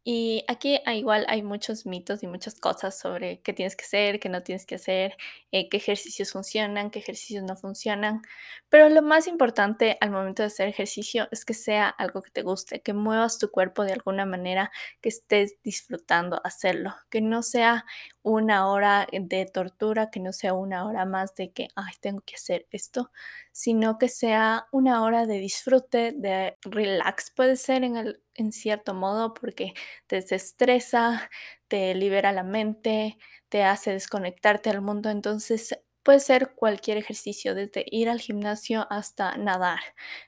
Y 0.06 0.44
aquí 0.48 0.78
ah, 0.84 0.94
igual 0.94 1.24
hay 1.28 1.42
muchos 1.42 1.86
mitos 1.86 2.22
y 2.22 2.26
muchas 2.26 2.60
cosas 2.60 2.98
sobre 2.98 3.40
qué 3.40 3.54
tienes 3.54 3.74
que 3.74 3.84
hacer, 3.84 4.20
qué 4.20 4.28
no 4.28 4.42
tienes 4.42 4.66
que 4.66 4.74
hacer, 4.74 5.16
eh, 5.50 5.70
qué 5.70 5.78
ejercicios 5.78 6.30
funcionan, 6.32 6.90
qué 6.90 6.98
ejercicios 6.98 7.42
no 7.42 7.56
funcionan. 7.56 8.20
Pero 8.68 8.90
lo 8.90 9.00
más 9.00 9.26
importante 9.26 9.96
al 10.02 10.10
momento 10.10 10.42
de 10.42 10.48
hacer 10.48 10.68
ejercicio 10.68 11.26
es 11.30 11.46
que 11.46 11.54
sea 11.54 11.88
algo 11.88 12.20
que 12.20 12.30
te 12.30 12.42
guste, 12.42 12.82
que 12.82 12.92
muevas 12.92 13.38
tu 13.38 13.50
cuerpo 13.50 13.82
de 13.84 13.94
alguna 13.94 14.26
manera, 14.26 14.70
que 15.00 15.08
estés 15.08 15.56
disfrutando 15.62 16.38
hacerlo, 16.44 16.94
que 17.08 17.22
no 17.22 17.42
sea 17.42 17.86
una 18.22 18.68
hora 18.70 19.06
de 19.10 19.46
tortura, 19.46 20.10
que 20.10 20.20
no 20.20 20.32
sea 20.32 20.52
una 20.52 20.86
hora 20.86 21.06
más 21.06 21.34
de 21.34 21.52
que, 21.52 21.68
ay, 21.76 21.94
tengo 22.00 22.20
que 22.20 22.34
hacer 22.34 22.66
esto, 22.70 23.10
sino 23.52 23.98
que 23.98 24.08
sea 24.08 24.66
una 24.72 25.02
hora 25.04 25.26
de 25.26 25.38
disfrute, 25.38 26.12
de 26.12 26.58
relax, 26.62 27.30
puede 27.30 27.56
ser 27.56 27.84
en, 27.84 27.96
el, 27.96 28.20
en 28.34 28.52
cierto 28.52 28.94
modo, 28.94 29.34
porque 29.34 29.74
te 30.06 30.16
desestresa, 30.16 31.30
te 31.68 31.94
libera 31.94 32.32
la 32.32 32.42
mente, 32.44 33.18
te 33.48 33.64
hace 33.64 33.92
desconectarte 33.92 34.70
al 34.70 34.80
mundo. 34.82 35.10
Entonces, 35.10 35.78
puede 36.02 36.20
ser 36.20 36.54
cualquier 36.54 36.98
ejercicio, 36.98 37.54
desde 37.54 37.84
ir 37.90 38.08
al 38.10 38.20
gimnasio 38.20 38.86
hasta 38.90 39.36
nadar. 39.38 39.80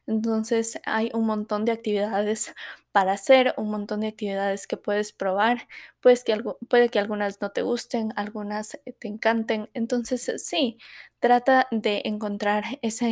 Entonces, 0.06 0.80
hay 0.86 1.10
un 1.14 1.26
montón 1.26 1.64
de 1.64 1.72
actividades 1.72 2.54
para 2.92 3.12
hacer, 3.12 3.54
un 3.58 3.70
montón 3.70 4.00
de 4.00 4.08
actividades 4.08 4.66
que 4.66 4.76
puedes 4.78 5.12
probar. 5.12 5.68
Pues 6.00 6.24
que 6.24 6.36
puede 6.68 6.88
que 6.88 6.98
algunas 6.98 7.40
no 7.40 7.50
te 7.50 7.62
gusten, 7.62 8.12
algunas 8.16 8.78
te 8.98 9.08
encanten. 9.08 9.68
Entonces, 9.74 10.32
sí, 10.38 10.78
trata 11.18 11.68
de 11.70 12.02
encontrar 12.04 12.64
esa 12.82 13.06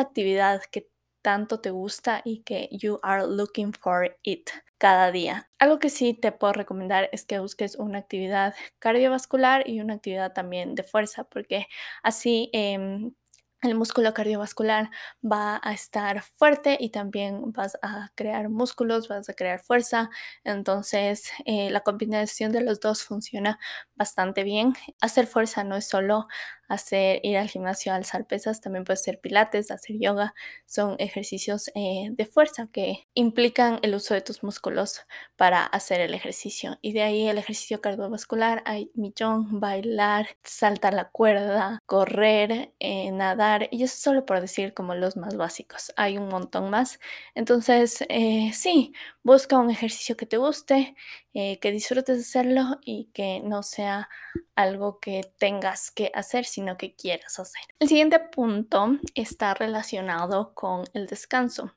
actividad 0.00 0.62
que 0.70 0.88
tanto 1.26 1.58
te 1.58 1.70
gusta 1.72 2.22
y 2.24 2.44
que 2.44 2.68
you 2.70 3.00
are 3.02 3.26
looking 3.26 3.72
for 3.72 4.16
it 4.22 4.48
cada 4.78 5.10
día. 5.10 5.50
Algo 5.58 5.80
que 5.80 5.90
sí 5.90 6.14
te 6.14 6.30
puedo 6.30 6.52
recomendar 6.52 7.08
es 7.10 7.24
que 7.24 7.40
busques 7.40 7.74
una 7.74 7.98
actividad 7.98 8.54
cardiovascular 8.78 9.68
y 9.68 9.80
una 9.80 9.94
actividad 9.94 10.32
también 10.34 10.76
de 10.76 10.84
fuerza, 10.84 11.24
porque 11.24 11.66
así 12.04 12.48
em, 12.52 13.12
el 13.62 13.74
músculo 13.74 14.14
cardiovascular 14.14 14.88
va 15.24 15.60
a 15.64 15.72
estar 15.72 16.22
fuerte 16.22 16.76
y 16.78 16.90
también 16.90 17.50
vas 17.52 17.76
a 17.82 18.12
crear 18.14 18.48
músculos, 18.48 19.08
vas 19.08 19.28
a 19.28 19.34
crear 19.34 19.58
fuerza. 19.58 20.10
Entonces, 20.44 21.32
eh, 21.44 21.70
la 21.70 21.80
combinación 21.80 22.52
de 22.52 22.60
los 22.60 22.78
dos 22.78 23.02
funciona 23.02 23.58
bastante 23.96 24.44
bien. 24.44 24.74
Hacer 25.00 25.26
fuerza 25.26 25.64
no 25.64 25.76
es 25.76 25.88
solo 25.88 26.26
hacer 26.68 27.20
ir 27.22 27.36
al 27.38 27.48
gimnasio 27.48 27.92
alzar 27.94 28.26
pesas, 28.26 28.60
también 28.60 28.84
puede 28.84 28.96
ser 28.96 29.20
pilates, 29.20 29.70
hacer 29.70 29.96
yoga, 30.00 30.34
son 30.64 30.96
ejercicios 30.98 31.70
eh, 31.74 32.08
de 32.10 32.26
fuerza 32.26 32.68
que 32.72 33.06
implican 33.14 33.78
el 33.82 33.94
uso 33.94 34.14
de 34.14 34.20
tus 34.20 34.42
músculos 34.42 35.00
para 35.36 35.64
hacer 35.64 36.00
el 36.00 36.14
ejercicio. 36.14 36.78
Y 36.82 36.92
de 36.92 37.02
ahí 37.02 37.28
el 37.28 37.38
ejercicio 37.38 37.80
cardiovascular 37.80 38.62
hay 38.66 38.90
millón, 38.94 39.60
bailar, 39.60 40.26
saltar 40.42 40.94
la 40.94 41.08
cuerda, 41.10 41.80
correr, 41.86 42.72
eh, 42.80 43.10
nadar, 43.12 43.68
y 43.70 43.82
eso 43.84 43.96
solo 43.98 44.26
por 44.26 44.40
decir 44.40 44.74
como 44.74 44.94
los 44.94 45.16
más 45.16 45.36
básicos. 45.36 45.92
Hay 45.96 46.18
un 46.18 46.28
montón 46.28 46.70
más. 46.70 46.98
Entonces, 47.34 48.04
eh, 48.08 48.50
sí, 48.52 48.92
busca 49.22 49.58
un 49.58 49.70
ejercicio 49.70 50.16
que 50.16 50.26
te 50.26 50.36
guste, 50.36 50.94
que 51.60 51.70
disfrutes 51.70 52.18
hacerlo 52.20 52.78
y 52.82 53.10
que 53.12 53.40
no 53.44 53.62
sea 53.62 54.08
algo 54.54 55.00
que 55.00 55.20
tengas 55.38 55.90
que 55.90 56.10
hacer, 56.14 56.46
sino 56.46 56.78
que 56.78 56.94
quieras 56.94 57.38
hacer. 57.38 57.62
El 57.78 57.88
siguiente 57.88 58.18
punto 58.18 58.98
está 59.14 59.52
relacionado 59.52 60.54
con 60.54 60.84
el 60.94 61.06
descanso. 61.06 61.74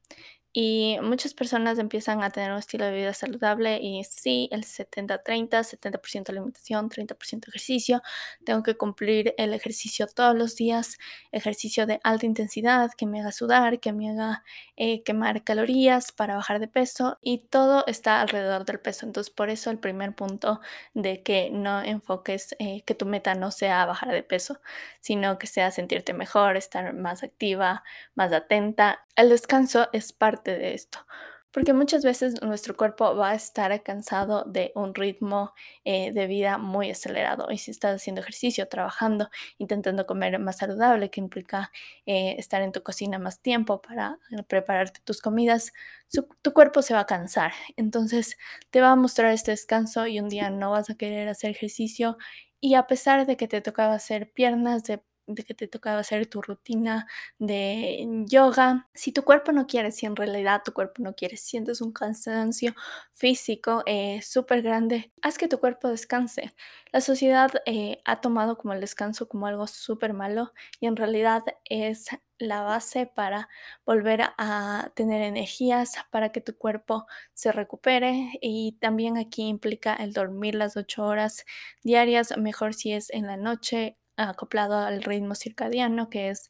Y 0.51 0.97
muchas 1.01 1.33
personas 1.33 1.77
empiezan 1.77 2.23
a 2.23 2.31
tener 2.31 2.51
un 2.51 2.57
estilo 2.57 2.85
de 2.85 2.93
vida 2.93 3.13
saludable 3.13 3.79
y 3.81 4.03
sí, 4.03 4.49
el 4.51 4.63
70-30, 4.65 5.63
70%, 5.63 6.29
alimentación, 6.29 6.89
30% 6.89 7.49
ejercicio. 7.49 8.01
Tengo 8.43 8.63
que 8.63 8.75
cumplir 8.75 9.33
el 9.37 9.53
ejercicio 9.53 10.07
todos 10.07 10.35
los 10.35 10.55
días, 10.55 10.97
ejercicio 11.31 11.85
de 11.85 11.99
alta 12.03 12.25
intensidad 12.25 12.91
que 12.97 13.05
me 13.05 13.21
haga 13.21 13.31
sudar, 13.31 13.79
que 13.79 13.93
me 13.93 14.09
haga 14.09 14.43
eh, 14.75 15.03
quemar 15.03 15.43
calorías 15.43 16.11
para 16.11 16.35
bajar 16.35 16.59
de 16.59 16.67
peso 16.67 17.17
y 17.21 17.39
todo 17.49 17.83
está 17.87 18.21
alrededor 18.21 18.65
del 18.65 18.79
peso. 18.79 19.05
Entonces, 19.05 19.31
por 19.33 19.49
eso 19.49 19.69
el 19.71 19.79
primer 19.79 20.15
punto 20.15 20.61
de 20.93 21.21
que 21.23 21.49
no 21.51 21.81
enfoques, 21.83 22.55
eh, 22.59 22.81
que 22.85 22.95
tu 22.95 23.05
meta 23.05 23.35
no 23.35 23.51
sea 23.51 23.85
bajar 23.85 24.11
de 24.11 24.23
peso, 24.23 24.59
sino 24.99 25.37
que 25.37 25.47
sea 25.47 25.71
sentirte 25.71 26.13
mejor, 26.13 26.57
estar 26.57 26.93
más 26.93 27.23
activa, 27.23 27.83
más 28.15 28.31
atenta. 28.33 29.05
El 29.19 29.27
descanso 29.27 29.89
es 29.91 30.13
parte 30.13 30.57
de 30.57 30.73
esto, 30.73 30.99
porque 31.51 31.73
muchas 31.73 32.05
veces 32.05 32.41
nuestro 32.41 32.77
cuerpo 32.77 33.17
va 33.17 33.31
a 33.31 33.35
estar 33.35 33.83
cansado 33.83 34.45
de 34.45 34.71
un 34.75 34.95
ritmo 34.95 35.53
eh, 35.83 36.13
de 36.13 36.25
vida 36.25 36.57
muy 36.57 36.89
acelerado. 36.89 37.51
Y 37.51 37.57
si 37.57 37.71
estás 37.71 37.97
haciendo 37.97 38.21
ejercicio, 38.21 38.69
trabajando, 38.69 39.29
intentando 39.57 40.05
comer 40.05 40.39
más 40.39 40.59
saludable, 40.59 41.09
que 41.09 41.19
implica 41.19 41.69
eh, 42.05 42.35
estar 42.39 42.61
en 42.61 42.71
tu 42.71 42.81
cocina 42.81 43.19
más 43.19 43.41
tiempo 43.41 43.81
para 43.81 44.17
eh, 44.31 44.41
prepararte 44.43 45.01
tus 45.03 45.21
comidas, 45.21 45.73
tu 46.41 46.53
cuerpo 46.53 46.81
se 46.81 46.93
va 46.93 47.01
a 47.01 47.05
cansar. 47.05 47.51
Entonces 47.75 48.37
te 48.69 48.79
va 48.79 48.91
a 48.91 48.95
mostrar 48.95 49.33
este 49.33 49.51
descanso 49.51 50.07
y 50.07 50.21
un 50.21 50.29
día 50.29 50.49
no 50.49 50.71
vas 50.71 50.89
a 50.89 50.95
querer 50.95 51.27
hacer 51.27 51.51
ejercicio. 51.51 52.17
Y 52.61 52.75
a 52.75 52.87
pesar 52.87 53.25
de 53.25 53.35
que 53.35 53.49
te 53.49 53.59
tocaba 53.59 53.95
hacer 53.95 54.31
piernas, 54.31 54.83
de 54.85 55.01
de 55.33 55.43
que 55.43 55.53
te 55.53 55.67
tocaba 55.67 55.99
hacer 55.99 56.27
tu 56.27 56.41
rutina 56.41 57.07
de 57.37 58.07
yoga. 58.25 58.87
Si 58.93 59.11
tu 59.11 59.23
cuerpo 59.23 59.51
no 59.51 59.67
quiere, 59.67 59.91
si 59.91 60.05
en 60.05 60.15
realidad 60.15 60.61
tu 60.65 60.73
cuerpo 60.73 61.03
no 61.03 61.13
quiere, 61.13 61.37
sientes 61.37 61.81
un 61.81 61.91
cansancio 61.93 62.73
físico 63.13 63.83
eh, 63.85 64.21
súper 64.21 64.61
grande, 64.61 65.11
haz 65.21 65.37
que 65.37 65.47
tu 65.47 65.59
cuerpo 65.59 65.89
descanse. 65.89 66.53
La 66.91 67.01
sociedad 67.01 67.51
eh, 67.65 68.01
ha 68.05 68.21
tomado 68.21 68.57
como 68.57 68.73
el 68.73 68.81
descanso 68.81 69.27
como 69.27 69.47
algo 69.47 69.67
súper 69.67 70.13
malo 70.13 70.53
y 70.79 70.87
en 70.87 70.95
realidad 70.95 71.43
es 71.65 72.07
la 72.39 72.61
base 72.63 73.05
para 73.05 73.49
volver 73.85 74.21
a 74.37 74.91
tener 74.95 75.21
energías, 75.21 75.93
para 76.09 76.31
que 76.31 76.41
tu 76.41 76.57
cuerpo 76.57 77.05
se 77.33 77.51
recupere 77.51 78.31
y 78.41 78.77
también 78.79 79.17
aquí 79.17 79.47
implica 79.47 79.93
el 79.93 80.13
dormir 80.13 80.55
las 80.55 80.77
ocho 80.77 81.03
horas 81.03 81.45
diarias, 81.83 82.35
mejor 82.37 82.73
si 82.73 82.93
es 82.93 83.09
en 83.11 83.27
la 83.27 83.37
noche 83.37 83.97
acoplado 84.19 84.77
al 84.77 85.03
ritmo 85.03 85.35
circadiano, 85.35 86.09
que 86.09 86.29
es 86.29 86.49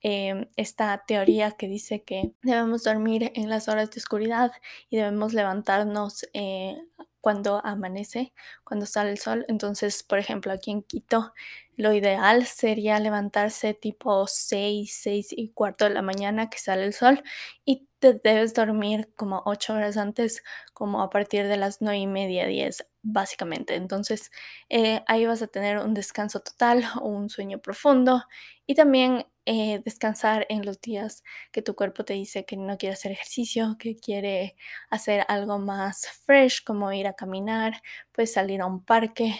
em, 0.00 0.46
esta 0.56 1.04
teoría 1.06 1.52
que 1.52 1.68
dice 1.68 2.02
que 2.02 2.32
debemos 2.42 2.84
dormir 2.84 3.32
en 3.34 3.50
las 3.50 3.68
horas 3.68 3.90
de 3.90 3.98
oscuridad 3.98 4.52
y 4.88 4.96
debemos 4.96 5.34
levantarnos 5.34 6.26
eh, 6.32 6.76
cuando 7.20 7.60
amanece, 7.64 8.32
cuando 8.64 8.86
sale 8.86 9.10
el 9.10 9.18
sol. 9.18 9.44
Entonces, 9.48 10.02
por 10.02 10.18
ejemplo, 10.18 10.52
aquí 10.52 10.70
en 10.70 10.82
Quito, 10.82 11.32
lo 11.76 11.92
ideal 11.92 12.46
sería 12.46 12.98
levantarse 12.98 13.74
tipo 13.74 14.26
6, 14.26 14.98
6 15.02 15.28
y 15.32 15.50
cuarto 15.50 15.84
de 15.86 15.90
la 15.94 16.02
mañana 16.02 16.50
que 16.50 16.58
sale 16.58 16.84
el 16.84 16.92
sol 16.92 17.22
y 17.64 17.88
te 17.98 18.14
debes 18.14 18.54
dormir 18.54 19.10
como 19.16 19.42
8 19.46 19.74
horas 19.74 19.96
antes, 19.96 20.42
como 20.74 21.02
a 21.02 21.10
partir 21.10 21.46
de 21.48 21.56
las 21.56 21.80
9 21.80 21.98
y 21.98 22.06
media, 22.06 22.46
10, 22.46 22.86
básicamente. 23.02 23.74
Entonces, 23.76 24.30
eh, 24.68 25.02
ahí 25.06 25.26
vas 25.26 25.42
a 25.42 25.46
tener 25.46 25.78
un 25.78 25.94
descanso 25.94 26.40
total, 26.40 26.84
un 27.02 27.28
sueño 27.28 27.58
profundo 27.60 28.24
y 28.66 28.74
también 28.74 29.26
eh, 29.52 29.82
descansar 29.84 30.46
en 30.48 30.64
los 30.64 30.80
días 30.80 31.24
que 31.50 31.60
tu 31.60 31.74
cuerpo 31.74 32.04
te 32.04 32.14
dice 32.14 32.44
que 32.46 32.56
no 32.56 32.78
quiere 32.78 32.94
hacer 32.94 33.10
ejercicio, 33.10 33.76
que 33.80 33.96
quiere 33.96 34.54
hacer 34.90 35.24
algo 35.26 35.58
más 35.58 36.06
fresh, 36.24 36.62
como 36.62 36.92
ir 36.92 37.08
a 37.08 37.14
caminar, 37.14 37.82
pues 38.12 38.32
salir 38.32 38.60
a 38.60 38.66
un 38.66 38.84
parque 38.84 39.34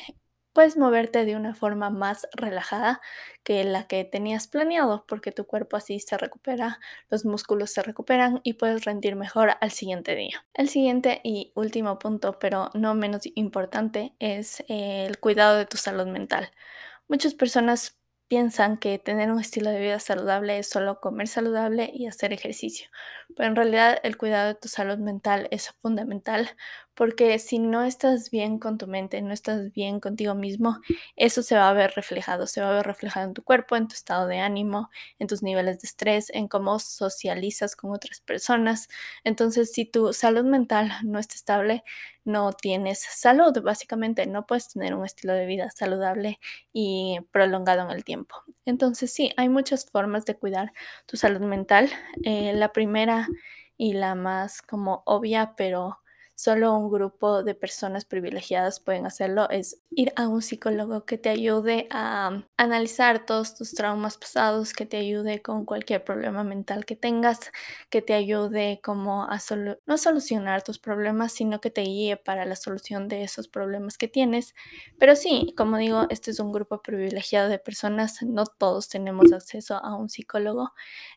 puedes 0.52 0.76
moverte 0.76 1.24
de 1.24 1.36
una 1.36 1.54
forma 1.54 1.90
más 1.90 2.26
relajada 2.32 3.00
que 3.44 3.62
la 3.64 3.86
que 3.86 4.04
tenías 4.04 4.48
planeado, 4.48 5.04
porque 5.06 5.32
tu 5.32 5.46
cuerpo 5.46 5.76
así 5.76 6.00
se 6.00 6.18
recupera, 6.18 6.80
los 7.08 7.24
músculos 7.24 7.70
se 7.70 7.82
recuperan 7.82 8.40
y 8.42 8.54
puedes 8.54 8.84
rendir 8.84 9.16
mejor 9.16 9.52
al 9.60 9.70
siguiente 9.70 10.16
día. 10.16 10.44
El 10.54 10.68
siguiente 10.68 11.20
y 11.22 11.52
último 11.54 11.98
punto, 11.98 12.38
pero 12.38 12.70
no 12.74 12.94
menos 12.94 13.22
importante, 13.36 14.14
es 14.18 14.64
el 14.68 15.18
cuidado 15.20 15.56
de 15.56 15.66
tu 15.66 15.76
salud 15.76 16.06
mental. 16.06 16.50
Muchas 17.08 17.34
personas 17.34 17.99
piensan 18.30 18.78
que 18.78 19.00
tener 19.00 19.32
un 19.32 19.40
estilo 19.40 19.70
de 19.70 19.80
vida 19.80 19.98
saludable 19.98 20.56
es 20.58 20.70
solo 20.70 21.00
comer 21.00 21.26
saludable 21.26 21.90
y 21.92 22.06
hacer 22.06 22.32
ejercicio, 22.32 22.88
pero 23.36 23.48
en 23.48 23.56
realidad 23.56 23.98
el 24.04 24.16
cuidado 24.16 24.46
de 24.48 24.54
tu 24.54 24.68
salud 24.68 24.98
mental 24.98 25.48
es 25.50 25.70
fundamental 25.82 26.48
porque 26.94 27.38
si 27.38 27.58
no 27.58 27.82
estás 27.84 28.30
bien 28.30 28.58
con 28.58 28.78
tu 28.78 28.86
mente, 28.86 29.22
no 29.22 29.32
estás 29.32 29.72
bien 29.72 30.00
contigo 30.00 30.34
mismo, 30.34 30.78
eso 31.16 31.42
se 31.42 31.56
va 31.56 31.68
a 31.68 31.72
ver 31.72 31.92
reflejado, 31.96 32.46
se 32.46 32.60
va 32.60 32.70
a 32.70 32.74
ver 32.74 32.86
reflejado 32.86 33.26
en 33.26 33.34
tu 33.34 33.42
cuerpo, 33.42 33.76
en 33.76 33.88
tu 33.88 33.94
estado 33.94 34.26
de 34.26 34.38
ánimo, 34.38 34.90
en 35.18 35.26
tus 35.26 35.42
niveles 35.42 35.80
de 35.80 35.86
estrés, 35.86 36.30
en 36.30 36.48
cómo 36.48 36.78
socializas 36.78 37.76
con 37.76 37.92
otras 37.92 38.20
personas. 38.20 38.88
Entonces, 39.24 39.72
si 39.72 39.84
tu 39.84 40.12
salud 40.12 40.44
mental 40.44 40.92
no 41.04 41.18
está 41.18 41.34
estable, 41.36 41.82
no 42.24 42.52
tienes 42.52 43.00
salud, 43.00 43.52
básicamente 43.62 44.26
no 44.26 44.46
puedes 44.46 44.68
tener 44.68 44.94
un 44.94 45.04
estilo 45.04 45.32
de 45.32 45.46
vida 45.46 45.70
saludable 45.70 46.38
y 46.72 47.18
prolongado 47.32 47.82
en 47.82 47.90
el 47.90 48.04
tiempo. 48.04 48.36
Entonces, 48.66 49.12
sí, 49.12 49.32
hay 49.36 49.48
muchas 49.48 49.86
formas 49.86 50.24
de 50.26 50.36
cuidar 50.36 50.72
tu 51.06 51.16
salud 51.16 51.40
mental. 51.40 51.90
Eh, 52.24 52.52
la 52.54 52.72
primera 52.72 53.28
y 53.76 53.94
la 53.94 54.14
más 54.14 54.60
como 54.62 55.02
obvia, 55.06 55.54
pero 55.56 55.98
solo 56.40 56.74
un 56.74 56.90
grupo 56.90 57.42
de 57.42 57.54
personas 57.54 58.06
privilegiadas 58.06 58.80
pueden 58.80 59.04
hacerlo, 59.04 59.50
es 59.50 59.82
ir 59.90 60.10
a 60.16 60.26
un 60.26 60.40
psicólogo 60.40 61.04
que 61.04 61.18
te 61.18 61.28
ayude 61.28 61.86
a 61.90 62.44
analizar 62.56 63.26
todos 63.26 63.54
tus 63.54 63.74
traumas 63.74 64.16
pasados, 64.16 64.72
que 64.72 64.86
te 64.86 64.96
ayude 64.96 65.42
con 65.42 65.66
cualquier 65.66 66.02
problema 66.02 66.42
mental 66.42 66.86
que 66.86 66.96
tengas, 66.96 67.40
que 67.90 68.00
te 68.00 68.14
ayude 68.14 68.80
como 68.82 69.24
a 69.24 69.38
no 69.86 69.98
solucionar 69.98 70.62
tus 70.62 70.78
problemas, 70.78 71.32
sino 71.32 71.60
que 71.60 71.70
te 71.70 71.82
guíe 71.82 72.16
para 72.16 72.46
la 72.46 72.56
solución 72.56 73.08
de 73.08 73.22
esos 73.22 73.46
problemas 73.46 73.98
que 73.98 74.08
tienes. 74.08 74.54
Pero 74.98 75.16
sí, 75.16 75.52
como 75.58 75.76
digo, 75.76 76.06
este 76.08 76.30
es 76.30 76.40
un 76.40 76.52
grupo 76.52 76.80
privilegiado 76.80 77.50
de 77.50 77.58
personas, 77.58 78.22
no 78.22 78.46
todos 78.46 78.88
tenemos 78.88 79.30
acceso 79.32 79.76
a 79.76 79.94
un 79.94 80.08
psicólogo. 80.08 80.70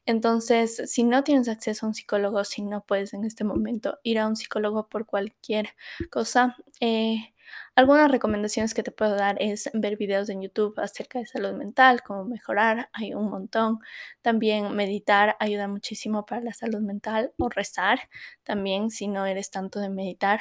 Entonces, 0.06 0.82
si 0.88 1.04
no 1.06 1.24
tienes 1.24 1.48
acceso 1.48 1.86
a 1.86 1.90
un 1.90 1.96
psicólogo, 1.96 2.44
si 2.44 2.62
no 2.62 2.84
puedes 2.86 3.14
en 3.14 3.24
este 3.24 3.46
momento 3.46 4.00
ir 4.04 4.20
a 4.20 4.28
un 4.28 4.36
psicólogo 4.36 4.90
por 4.90 5.06
cualquier 5.14 5.70
cosa. 6.10 6.56
Eh, 6.80 7.34
algunas 7.76 8.12
recomendaciones 8.12 8.74
que 8.74 8.84
te 8.84 8.92
puedo 8.92 9.16
dar 9.16 9.38
es 9.42 9.70
ver 9.74 9.98
videos 9.98 10.30
en 10.30 10.42
YouTube 10.42 10.80
acerca 10.80 11.20
de 11.20 11.26
salud 11.26 11.54
mental, 11.54 12.04
cómo 12.04 12.24
mejorar, 12.26 12.90
hay 12.94 13.14
un 13.14 13.30
montón. 13.30 13.80
También 14.22 14.76
meditar 14.76 15.36
ayuda 15.40 15.68
muchísimo 15.68 16.26
para 16.26 16.42
la 16.42 16.54
salud 16.54 16.82
mental 16.82 17.34
o 17.38 17.50
rezar 17.50 18.00
también 18.44 18.90
si 18.92 19.08
no 19.08 19.26
eres 19.26 19.50
tanto 19.50 19.80
de 19.80 19.90
meditar. 19.90 20.40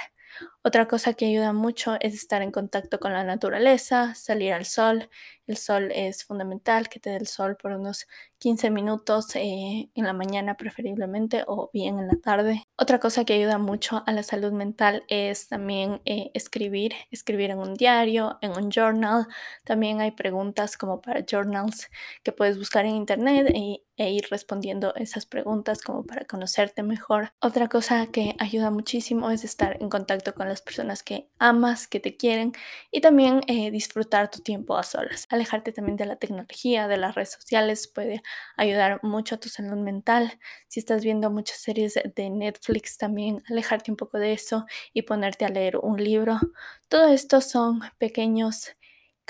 Otra 0.63 0.87
cosa 0.87 1.15
que 1.15 1.27
ayuda 1.27 1.53
mucho 1.53 1.97
es 2.01 2.15
estar 2.15 2.41
en 2.43 2.53
contacto 2.53 3.01
con 3.01 3.13
la 3.13 3.25
naturaleza, 3.25 4.15
salir 4.15 4.53
al 4.53 4.65
sol. 4.65 5.11
El 5.47 5.57
sol 5.57 5.91
es 5.93 6.25
fundamental, 6.25 6.89
que 6.89 7.01
te 7.01 7.11
dé 7.11 7.17
el 7.17 7.27
sol 7.27 7.57
por 7.57 7.73
unos 7.73 8.07
15 8.39 8.71
minutos 8.71 9.35
eh, 9.35 9.91
en 9.95 10.05
la 10.05 10.13
mañana 10.13 10.57
preferiblemente 10.57 11.45
o 11.47 11.71
bien 11.73 11.99
en 11.99 12.07
la 12.07 12.17
tarde. 12.17 12.63
Otra 12.77 13.01
cosa 13.01 13.25
que 13.25 13.35
ayuda 13.35 13.59
mucho 13.59 14.05
a 14.07 14.13
la 14.13 14.23
salud 14.23 14.53
mental 14.53 15.05
es 15.09 15.49
también 15.49 16.01
eh, 16.05 16.31
escribir, 16.35 16.95
escribir 17.11 17.22
en 17.51 17.59
un 17.59 17.75
diario, 17.75 18.39
en 18.43 18.53
un 18.53 18.71
journal. 18.71 19.27
También 19.65 20.01
hay 20.01 20.11
preguntas 20.13 20.77
como 20.77 21.01
para 21.01 21.25
journals 21.25 21.89
que 22.23 22.33
puedes 22.33 22.59
buscar 22.59 22.85
en 22.87 22.97
internet 22.97 23.51
y 23.55 23.83
e 23.97 24.11
ir 24.11 24.27
respondiendo 24.31 24.95
esas 24.97 25.27
preguntas 25.27 25.83
como 25.83 26.05
para 26.05 26.25
conocerte 26.25 26.83
mejor. 26.83 27.33
Otra 27.41 27.69
cosa 27.69 28.07
que 28.07 28.35
ayuda 28.39 28.71
muchísimo 28.71 29.31
es 29.31 29.45
estar 29.45 29.77
en 29.81 29.89
contacto 29.91 30.35
con 30.35 30.49
las 30.49 30.63
personas 30.63 31.03
que 31.03 31.29
amas, 31.39 31.87
que 31.89 32.01
te 32.01 32.17
quieren 32.17 32.53
y 32.91 33.01
también 33.01 33.43
eh, 33.47 33.71
disfrutar 33.71 34.31
tu 34.31 34.41
tiempo 34.41 34.77
a 34.77 34.83
solas. 34.83 35.27
Alejarte 35.31 35.73
también 35.73 35.97
de 35.97 36.07
la 36.07 36.17
tecnología, 36.17 36.89
de 36.89 36.97
las 36.97 37.15
redes 37.15 37.33
sociales 37.33 37.89
puede 37.89 38.23
ayudar 38.57 39.01
mucho 39.03 39.35
a 39.35 39.39
tu 39.39 39.49
salud 39.49 39.77
mental. 39.79 40.39
Si 40.69 40.81
estás 40.81 41.03
viendo 41.05 41.31
muchas 41.31 41.59
series 41.59 41.95
de 41.95 42.31
Netflix 42.31 42.97
también 42.97 43.43
alejarte 43.49 43.91
un 43.91 43.97
poco 43.97 44.19
de 44.19 44.33
eso 44.33 44.67
y 44.93 45.03
ponerte 45.03 45.45
a 45.45 45.49
leer 45.49 45.77
un 45.77 46.03
libro. 46.03 46.39
Todo 46.89 47.09
esto 47.09 47.41
son 47.41 47.81
pequeños 47.99 48.73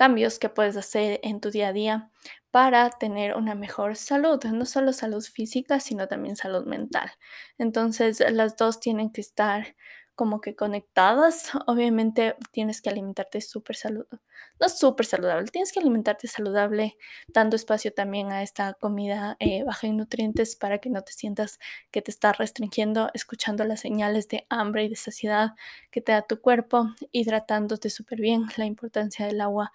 cambios 0.02 0.40
que 0.40 0.48
puedes 0.48 0.76
hacer 0.76 1.20
en 1.22 1.40
tu 1.40 1.50
día 1.52 1.68
a 1.68 1.72
día 1.72 2.10
para 2.50 2.90
tener 2.90 3.36
una 3.36 3.54
mejor 3.54 3.94
salud, 3.94 4.42
no 4.46 4.66
solo 4.66 4.92
salud 4.92 5.22
física, 5.22 5.78
sino 5.78 6.08
también 6.08 6.34
salud 6.34 6.66
mental. 6.66 7.08
Entonces, 7.56 8.20
las 8.32 8.56
dos 8.56 8.80
tienen 8.80 9.12
que 9.12 9.20
estar 9.20 9.76
como 10.14 10.40
que 10.40 10.54
conectadas. 10.54 11.50
Obviamente 11.66 12.36
tienes 12.52 12.82
que 12.82 12.90
alimentarte 12.90 13.40
súper 13.40 13.76
saludable, 13.76 14.20
no 14.60 14.68
súper 14.68 15.06
saludable, 15.06 15.48
tienes 15.48 15.72
que 15.72 15.80
alimentarte 15.80 16.28
saludable, 16.28 16.96
dando 17.28 17.56
espacio 17.56 17.92
también 17.92 18.32
a 18.32 18.42
esta 18.42 18.74
comida 18.74 19.36
eh, 19.40 19.64
baja 19.64 19.86
en 19.86 19.96
nutrientes 19.96 20.56
para 20.56 20.78
que 20.78 20.90
no 20.90 21.02
te 21.02 21.12
sientas 21.12 21.58
que 21.90 22.02
te 22.02 22.10
está 22.10 22.32
restringiendo, 22.32 23.10
escuchando 23.14 23.64
las 23.64 23.80
señales 23.80 24.28
de 24.28 24.46
hambre 24.48 24.84
y 24.84 24.88
de 24.88 24.96
saciedad 24.96 25.52
que 25.90 26.00
te 26.00 26.12
da 26.12 26.22
tu 26.22 26.40
cuerpo, 26.40 26.88
hidratándote 27.12 27.90
súper 27.90 28.20
bien. 28.20 28.46
La 28.56 28.66
importancia 28.66 29.26
del 29.26 29.40
agua 29.40 29.72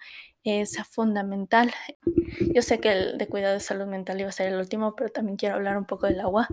es 0.50 0.76
fundamental. 0.90 1.72
Yo 2.54 2.62
sé 2.62 2.80
que 2.80 2.92
el 2.92 3.18
de 3.18 3.26
cuidado 3.26 3.54
de 3.54 3.60
salud 3.60 3.86
mental 3.86 4.20
iba 4.20 4.28
a 4.28 4.32
ser 4.32 4.48
el 4.48 4.58
último, 4.58 4.94
pero 4.94 5.10
también 5.10 5.36
quiero 5.36 5.56
hablar 5.56 5.76
un 5.76 5.84
poco 5.84 6.06
del 6.06 6.20
agua. 6.20 6.48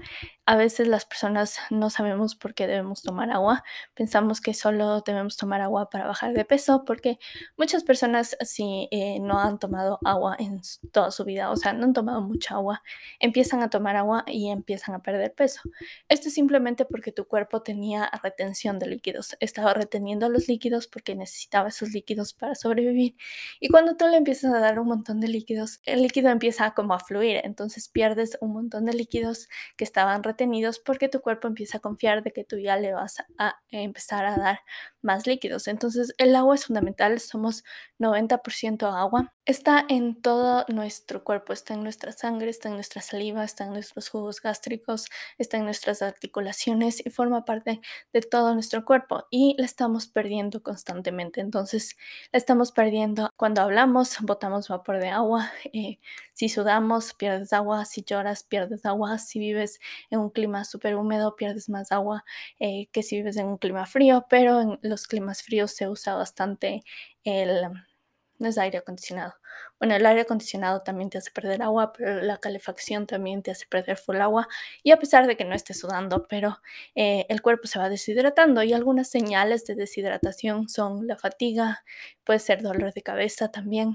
A 0.45 0.55
veces 0.55 0.87
las 0.87 1.05
personas 1.05 1.57
no 1.69 1.89
sabemos 1.89 2.35
por 2.35 2.53
qué 2.53 2.67
debemos 2.67 3.01
tomar 3.01 3.31
agua. 3.31 3.63
Pensamos 3.93 4.41
que 4.41 4.53
solo 4.53 5.01
debemos 5.01 5.37
tomar 5.37 5.61
agua 5.61 5.89
para 5.89 6.07
bajar 6.07 6.33
de 6.33 6.45
peso, 6.45 6.85
porque 6.85 7.17
muchas 7.57 7.83
personas 7.83 8.37
si 8.41 8.87
eh, 8.91 9.19
no 9.19 9.39
han 9.39 9.59
tomado 9.59 9.99
agua 10.03 10.35
en 10.39 10.61
toda 10.91 11.11
su 11.11 11.23
vida, 11.23 11.51
o 11.51 11.55
sea, 11.55 11.73
no 11.73 11.85
han 11.85 11.93
tomado 11.93 12.21
mucha 12.21 12.55
agua, 12.55 12.81
empiezan 13.19 13.61
a 13.61 13.69
tomar 13.69 13.95
agua 13.95 14.23
y 14.27 14.49
empiezan 14.49 14.95
a 14.95 14.99
perder 14.99 15.33
peso. 15.33 15.61
Esto 16.09 16.29
es 16.29 16.33
simplemente 16.33 16.85
porque 16.85 17.11
tu 17.11 17.25
cuerpo 17.27 17.61
tenía 17.61 18.09
retención 18.23 18.79
de 18.79 18.87
líquidos, 18.87 19.35
estaba 19.39 19.73
reteniendo 19.73 20.29
los 20.29 20.47
líquidos 20.47 20.87
porque 20.87 21.15
necesitaba 21.15 21.69
esos 21.69 21.91
líquidos 21.91 22.33
para 22.33 22.55
sobrevivir. 22.55 23.15
Y 23.59 23.69
cuando 23.69 23.84
tú 23.95 24.07
le 24.07 24.17
empiezas 24.17 24.53
a 24.53 24.59
dar 24.59 24.79
un 24.79 24.87
montón 24.87 25.19
de 25.19 25.27
líquidos, 25.27 25.79
el 25.85 26.01
líquido 26.01 26.29
empieza 26.29 26.71
como 26.71 26.93
a 26.93 26.99
fluir, 26.99 27.41
entonces 27.43 27.87
pierdes 27.87 28.37
un 28.41 28.53
montón 28.53 28.85
de 28.85 28.93
líquidos 28.93 29.47
que 29.77 29.83
estaban 29.83 30.23
retenidos 30.23 30.79
porque 30.79 31.09
tu 31.09 31.21
cuerpo 31.21 31.47
empieza 31.47 31.77
a 31.77 31.81
confiar 31.81 32.23
de 32.23 32.31
que 32.31 32.43
tú 32.43 32.57
ya 32.57 32.77
le 32.77 32.93
vas 32.93 33.17
a 33.37 33.61
empezar 33.69 34.25
a 34.25 34.35
dar 34.37 34.59
más 35.01 35.27
líquidos. 35.27 35.67
Entonces 35.67 36.13
el 36.17 36.35
agua 36.35 36.55
es 36.55 36.65
fundamental, 36.65 37.19
somos 37.19 37.63
90% 37.99 38.91
agua. 38.93 39.33
Está 39.45 39.85
en 39.87 40.21
todo 40.21 40.65
nuestro 40.67 41.23
cuerpo, 41.23 41.53
está 41.53 41.75
en 41.75 41.83
nuestra 41.83 42.11
sangre, 42.11 42.49
está 42.49 42.69
en 42.69 42.75
nuestra 42.75 43.01
saliva, 43.01 43.43
está 43.43 43.65
en 43.65 43.73
nuestros 43.73 44.09
jugos 44.09 44.41
gástricos, 44.41 45.05
está 45.37 45.57
en 45.57 45.65
nuestras 45.65 46.01
articulaciones 46.01 47.05
y 47.05 47.11
forma 47.11 47.45
parte 47.45 47.79
de 48.11 48.21
todo 48.21 48.53
nuestro 48.55 48.83
cuerpo 48.83 49.27
y 49.29 49.55
la 49.59 49.65
estamos 49.65 50.07
perdiendo 50.07 50.63
constantemente. 50.63 51.41
Entonces 51.41 51.95
la 52.31 52.37
estamos 52.37 52.71
perdiendo 52.71 53.29
cuando 53.37 53.61
hablamos, 53.61 53.74
botamos 54.21 54.67
vapor 54.67 54.99
de 54.99 55.09
agua, 55.09 55.51
eh, 55.73 55.99
si 56.33 56.49
sudamos, 56.49 57.13
pierdes 57.13 57.53
agua, 57.53 57.85
si 57.85 58.03
lloras, 58.03 58.43
pierdes 58.43 58.85
agua, 58.85 59.17
si 59.17 59.39
vives 59.39 59.79
en 60.09 60.19
un 60.19 60.29
clima 60.29 60.63
súper 60.65 60.95
húmedo, 60.95 61.35
pierdes 61.35 61.69
más 61.69 61.91
agua 61.91 62.23
eh, 62.59 62.87
que 62.91 63.03
si 63.03 63.17
vives 63.17 63.37
en 63.37 63.47
un 63.47 63.57
clima 63.57 63.85
frío, 63.85 64.25
pero 64.29 64.61
en 64.61 64.79
los 64.81 65.07
climas 65.07 65.43
fríos 65.43 65.71
se 65.71 65.89
usa 65.89 66.15
bastante 66.15 66.83
el 67.23 67.69
aire 68.57 68.77
acondicionado, 68.79 69.33
Bueno, 69.79 69.95
el 69.95 70.05
aire 70.05 70.21
acondicionado 70.21 70.81
también 70.81 71.09
te 71.09 71.17
hace 71.17 71.31
perder 71.31 71.61
agua, 71.61 71.91
pero 71.93 72.21
la 72.21 72.37
calefacción 72.37 73.07
también 73.07 73.43
te 73.43 73.51
hace 73.51 73.65
perder 73.67 73.97
full 73.97 74.17
agua. 74.17 74.47
Y 74.83 74.91
a 74.91 74.97
pesar 74.97 75.27
de 75.27 75.37
que 75.37 75.45
no 75.45 75.55
estés 75.55 75.79
sudando, 75.79 76.27
pero 76.27 76.59
eh, 76.95 77.25
el 77.29 77.41
cuerpo 77.41 77.67
se 77.67 77.79
va 77.79 77.89
deshidratando 77.89 78.63
y 78.63 78.73
algunas 78.73 79.09
señales 79.09 79.65
de 79.65 79.75
deshidratación 79.75 80.69
son 80.69 81.07
la 81.07 81.17
fatiga, 81.17 81.83
puede 82.23 82.39
ser 82.39 82.61
dolor 82.61 82.93
de 82.93 83.01
cabeza 83.01 83.49
también, 83.51 83.93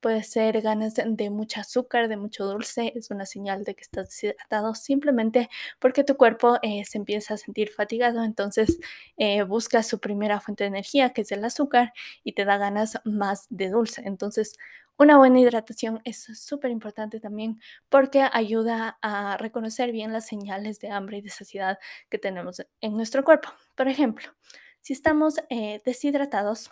puede 0.00 0.22
ser 0.22 0.60
ganas 0.62 0.94
de, 0.94 1.30
mucho 1.30 1.60
azúcar, 1.60 2.08
de 2.08 2.16
mucho 2.16 2.44
dulce, 2.46 2.92
es 2.94 3.10
una 3.10 3.26
señal 3.26 3.64
de 3.64 3.74
que 3.74 3.82
estás 3.82 4.08
deshidratado 4.08 4.74
simplemente 4.74 5.48
porque 5.80 6.04
tu 6.04 6.16
cuerpo 6.16 6.58
eh, 6.62 6.84
se 6.84 6.98
empieza 6.98 7.34
a 7.34 7.36
sentir 7.36 7.70
fatigado, 7.70 8.22
entonces 8.24 8.78
eh, 9.16 9.42
busca 9.42 9.82
su 9.82 9.98
primera 10.00 10.40
fuente 10.40 10.64
de 10.64 10.68
energía, 10.68 11.10
que 11.12 11.22
es 11.22 11.32
el 11.32 11.44
azúcar, 11.44 11.92
y 12.24 12.32
te 12.32 12.44
da 12.44 12.56
ganas 12.58 13.00
más 13.04 13.46
de 13.50 13.70
dulce. 13.70 14.02
Entonces, 14.04 14.56
una 14.98 15.18
buena 15.18 15.40
hidratación 15.40 16.00
es 16.04 16.22
súper 16.22 16.70
importante 16.70 17.20
también 17.20 17.60
porque 17.88 18.26
ayuda 18.32 18.98
a 19.02 19.36
reconocer 19.36 19.92
bien 19.92 20.12
las 20.12 20.26
señales 20.26 20.80
de 20.80 20.90
hambre 20.90 21.18
y 21.18 21.22
de 21.22 21.30
saciedad 21.30 21.78
que 22.08 22.18
tenemos 22.18 22.62
en 22.80 22.96
nuestro 22.96 23.24
cuerpo. 23.24 23.50
Por 23.74 23.88
ejemplo, 23.88 24.32
si 24.80 24.92
estamos 24.92 25.36
eh, 25.50 25.82
deshidratados, 25.84 26.70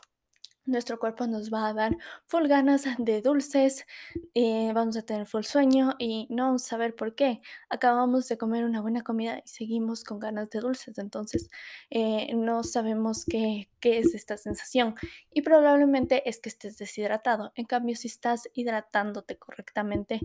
nuestro 0.66 0.98
cuerpo 0.98 1.26
nos 1.26 1.52
va 1.52 1.68
a 1.68 1.74
dar 1.74 1.96
full 2.26 2.46
ganas 2.46 2.84
de 2.98 3.20
dulces, 3.20 3.86
eh, 4.34 4.72
vamos 4.74 4.96
a 4.96 5.02
tener 5.02 5.26
full 5.26 5.42
sueño 5.42 5.94
y 5.98 6.26
no 6.30 6.58
saber 6.58 6.94
por 6.94 7.14
qué. 7.14 7.40
Acabamos 7.68 8.28
de 8.28 8.38
comer 8.38 8.64
una 8.64 8.80
buena 8.80 9.02
comida 9.02 9.38
y 9.44 9.48
seguimos 9.48 10.04
con 10.04 10.18
ganas 10.18 10.50
de 10.50 10.60
dulces, 10.60 10.98
entonces 10.98 11.50
eh, 11.90 12.34
no 12.34 12.62
sabemos 12.62 13.24
qué, 13.24 13.68
qué, 13.80 13.98
es 13.98 14.14
esta 14.14 14.36
sensación 14.36 14.94
y 15.32 15.42
probablemente 15.42 16.28
es 16.28 16.40
que 16.40 16.48
estés 16.48 16.78
deshidratado. 16.78 17.52
En 17.54 17.66
cambio, 17.66 17.96
si 17.96 18.08
estás 18.08 18.48
hidratándote 18.54 19.36
correctamente, 19.36 20.20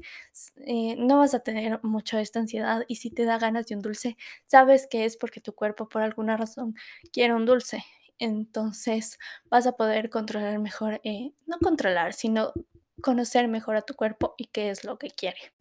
eh, 0.65 0.95
no 0.97 1.19
vas 1.19 1.33
a 1.33 1.39
tener 1.39 1.79
mucho 1.83 2.17
esta 2.17 2.39
ansiedad 2.39 2.85
y 2.87 2.95
si 2.95 3.11
te 3.11 3.25
da 3.25 3.37
ganas 3.37 3.67
de 3.67 3.75
un 3.75 3.81
dulce, 3.81 4.17
sabes 4.45 4.87
que 4.87 5.05
es 5.05 5.17
porque 5.17 5.41
tu 5.41 5.53
cuerpo 5.53 5.89
por 5.89 6.01
alguna 6.01 6.37
razón 6.37 6.75
quiere 7.11 7.33
un 7.33 7.45
dulce 7.45 7.83
entonces 8.19 9.17
vas 9.49 9.67
a 9.67 9.73
poder 9.73 10.09
controlar 10.09 10.59
mejor, 10.59 11.01
eh, 11.03 11.33
no 11.47 11.57
controlar, 11.59 12.13
sino 12.13 12.53
conocer 13.01 13.47
mejor 13.47 13.75
a 13.77 13.81
tu 13.81 13.95
cuerpo 13.95 14.35
y 14.37 14.47
qué 14.47 14.69
es 14.69 14.83
lo 14.83 14.97
que 14.97 15.09
quiere. 15.09 15.53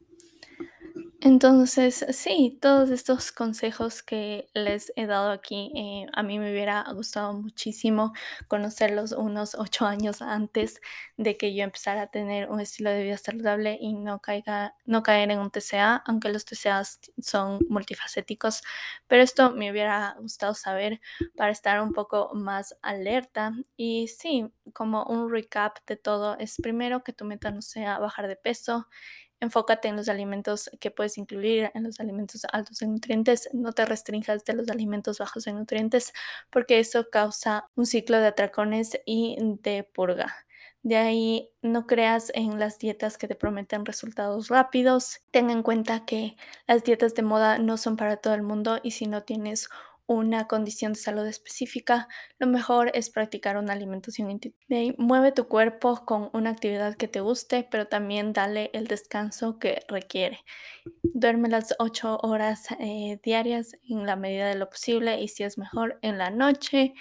Entonces, 1.20 2.06
sí, 2.12 2.58
todos 2.62 2.90
estos 2.90 3.32
consejos 3.32 4.04
que 4.04 4.48
les 4.54 4.92
he 4.94 5.06
dado 5.06 5.32
aquí, 5.32 5.72
eh, 5.74 6.06
a 6.12 6.22
mí 6.22 6.38
me 6.38 6.52
hubiera 6.52 6.84
gustado 6.94 7.32
muchísimo 7.32 8.12
conocerlos 8.46 9.10
unos 9.10 9.56
ocho 9.56 9.84
años 9.84 10.22
antes 10.22 10.80
de 11.16 11.36
que 11.36 11.54
yo 11.56 11.64
empezara 11.64 12.02
a 12.02 12.06
tener 12.12 12.48
un 12.48 12.60
estilo 12.60 12.90
de 12.90 13.02
vida 13.02 13.16
saludable 13.18 13.76
y 13.80 13.94
no, 13.94 14.20
caiga, 14.20 14.76
no 14.84 15.02
caer 15.02 15.32
en 15.32 15.40
un 15.40 15.50
TCA, 15.50 15.96
aunque 16.06 16.28
los 16.28 16.44
TCA 16.44 16.84
son 17.20 17.58
multifacéticos, 17.68 18.62
pero 19.08 19.20
esto 19.24 19.50
me 19.50 19.72
hubiera 19.72 20.14
gustado 20.20 20.54
saber 20.54 21.00
para 21.36 21.50
estar 21.50 21.80
un 21.82 21.92
poco 21.94 22.30
más 22.34 22.78
alerta. 22.80 23.52
Y 23.76 24.06
sí, 24.06 24.52
como 24.72 25.02
un 25.04 25.32
recap 25.32 25.78
de 25.88 25.96
todo, 25.96 26.38
es 26.38 26.56
primero 26.62 27.02
que 27.02 27.12
tu 27.12 27.24
meta 27.24 27.50
no 27.50 27.60
sea 27.60 27.98
bajar 27.98 28.28
de 28.28 28.36
peso, 28.36 28.86
Enfócate 29.40 29.88
en 29.88 29.96
los 29.96 30.08
alimentos 30.08 30.70
que 30.80 30.90
puedes 30.90 31.18
incluir, 31.18 31.70
en 31.74 31.84
los 31.84 32.00
alimentos 32.00 32.44
altos 32.52 32.82
en 32.82 32.92
nutrientes. 32.92 33.48
No 33.52 33.72
te 33.72 33.84
restringas 33.84 34.44
de 34.44 34.54
los 34.54 34.68
alimentos 34.68 35.18
bajos 35.18 35.46
en 35.46 35.56
nutrientes 35.56 36.12
porque 36.50 36.78
eso 36.78 37.08
causa 37.10 37.68
un 37.76 37.86
ciclo 37.86 38.18
de 38.20 38.28
atracones 38.28 39.00
y 39.06 39.36
de 39.62 39.84
purga. 39.84 40.34
De 40.82 40.96
ahí 40.96 41.50
no 41.60 41.86
creas 41.86 42.30
en 42.34 42.58
las 42.58 42.78
dietas 42.78 43.18
que 43.18 43.28
te 43.28 43.34
prometen 43.34 43.84
resultados 43.84 44.48
rápidos. 44.48 45.20
Ten 45.32 45.50
en 45.50 45.62
cuenta 45.62 46.04
que 46.04 46.36
las 46.66 46.84
dietas 46.84 47.14
de 47.14 47.22
moda 47.22 47.58
no 47.58 47.76
son 47.76 47.96
para 47.96 48.16
todo 48.16 48.34
el 48.34 48.42
mundo 48.42 48.78
y 48.82 48.92
si 48.92 49.06
no 49.06 49.22
tienes 49.24 49.68
una 50.08 50.48
condición 50.48 50.94
de 50.94 50.98
salud 50.98 51.26
específica, 51.26 52.08
lo 52.38 52.46
mejor 52.46 52.90
es 52.94 53.10
practicar 53.10 53.58
una 53.58 53.74
alimentación 53.74 54.30
intuitiva. 54.30 54.94
Mueve 54.96 55.32
tu 55.32 55.46
cuerpo 55.48 56.04
con 56.06 56.30
una 56.32 56.50
actividad 56.50 56.96
que 56.96 57.08
te 57.08 57.20
guste, 57.20 57.68
pero 57.70 57.88
también 57.88 58.32
dale 58.32 58.70
el 58.72 58.86
descanso 58.86 59.58
que 59.58 59.82
requiere. 59.86 60.40
Duerme 61.02 61.50
las 61.50 61.74
8 61.78 62.20
horas 62.22 62.68
eh, 62.80 63.20
diarias 63.22 63.72
en 63.86 64.06
la 64.06 64.16
medida 64.16 64.48
de 64.48 64.54
lo 64.54 64.70
posible 64.70 65.20
y 65.20 65.28
si 65.28 65.44
es 65.44 65.58
mejor 65.58 65.98
en 66.00 66.16
la 66.16 66.30
noche. 66.30 66.94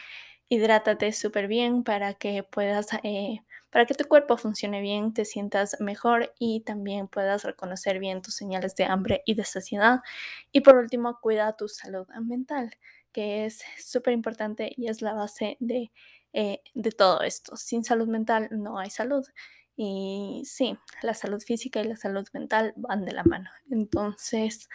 Hidrátate 0.49 1.13
súper 1.13 1.47
bien 1.47 1.83
para 1.83 2.13
que 2.13 2.43
puedas 2.43 2.87
eh, 3.03 3.39
para 3.69 3.85
que 3.85 3.93
tu 3.93 4.05
cuerpo 4.05 4.37
funcione 4.37 4.81
bien, 4.81 5.13
te 5.13 5.25
sientas 5.25 5.77
mejor 5.79 6.33
y 6.39 6.61
también 6.61 7.07
puedas 7.07 7.43
reconocer 7.43 7.99
bien 7.99 8.21
tus 8.21 8.33
señales 8.35 8.75
de 8.75 8.85
hambre 8.85 9.23
y 9.25 9.35
de 9.35 9.43
saciedad. 9.43 9.99
Y 10.51 10.61
por 10.61 10.77
último, 10.77 11.19
cuida 11.21 11.55
tu 11.55 11.67
salud 11.67 12.07
mental 12.21 12.71
que 13.17 13.47
es 13.47 13.63
súper 13.83 14.13
importante 14.13 14.71
y 14.77 14.89
es 14.89 15.01
la 15.01 15.15
base 15.15 15.57
de, 15.59 15.91
eh, 16.33 16.61
de 16.75 16.91
todo 16.91 17.21
esto. 17.21 17.57
Sin 17.57 17.83
salud 17.83 18.07
mental 18.07 18.47
no 18.51 18.77
hay 18.77 18.91
salud. 18.91 19.25
Y 19.75 20.43
sí, 20.45 20.77
la 21.01 21.15
salud 21.15 21.41
física 21.41 21.81
y 21.81 21.85
la 21.85 21.95
salud 21.95 22.27
mental 22.31 22.75
van 22.75 23.05
de 23.05 23.13
la 23.13 23.23
mano. 23.23 23.49
Entonces, 23.71 24.69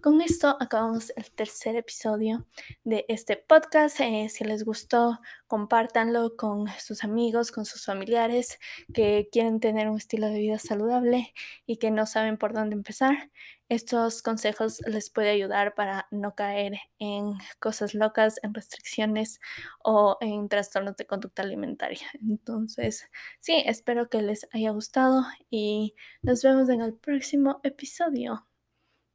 con 0.00 0.20
esto 0.20 0.56
acabamos 0.60 1.12
el 1.16 1.28
tercer 1.32 1.74
episodio 1.74 2.46
de 2.84 3.04
este 3.08 3.36
podcast. 3.36 3.98
Eh, 3.98 4.28
si 4.28 4.44
les 4.44 4.64
gustó, 4.64 5.18
compártanlo 5.48 6.36
con 6.36 6.66
sus 6.78 7.02
amigos, 7.02 7.50
con 7.50 7.64
sus 7.64 7.84
familiares 7.84 8.58
que 8.94 9.28
quieren 9.32 9.60
tener 9.60 9.88
un 9.88 9.96
estilo 9.96 10.28
de 10.28 10.38
vida 10.38 10.58
saludable 10.58 11.34
y 11.66 11.78
que 11.78 11.90
no 11.90 12.06
saben 12.06 12.36
por 12.36 12.52
dónde 12.52 12.76
empezar. 12.76 13.30
Estos 13.68 14.22
consejos 14.22 14.80
les 14.86 15.10
puede 15.10 15.30
ayudar 15.30 15.74
para 15.74 16.06
no 16.10 16.34
caer 16.34 16.78
en 16.98 17.32
cosas 17.60 17.94
locas, 17.94 18.38
en 18.42 18.54
restricciones 18.54 19.40
o 19.82 20.16
en 20.20 20.48
trastornos 20.48 20.96
de 20.96 21.06
conducta 21.06 21.42
alimentaria. 21.42 22.06
Entonces, 22.22 23.06
sí, 23.40 23.62
espero 23.66 24.08
que 24.08 24.22
les 24.22 24.46
haya 24.52 24.70
gustado 24.70 25.24
y 25.50 25.94
nos 26.22 26.42
vemos 26.42 26.68
en 26.68 26.82
el 26.82 26.94
próximo 26.94 27.60
episodio. 27.64 28.46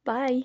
Bye. 0.04 0.42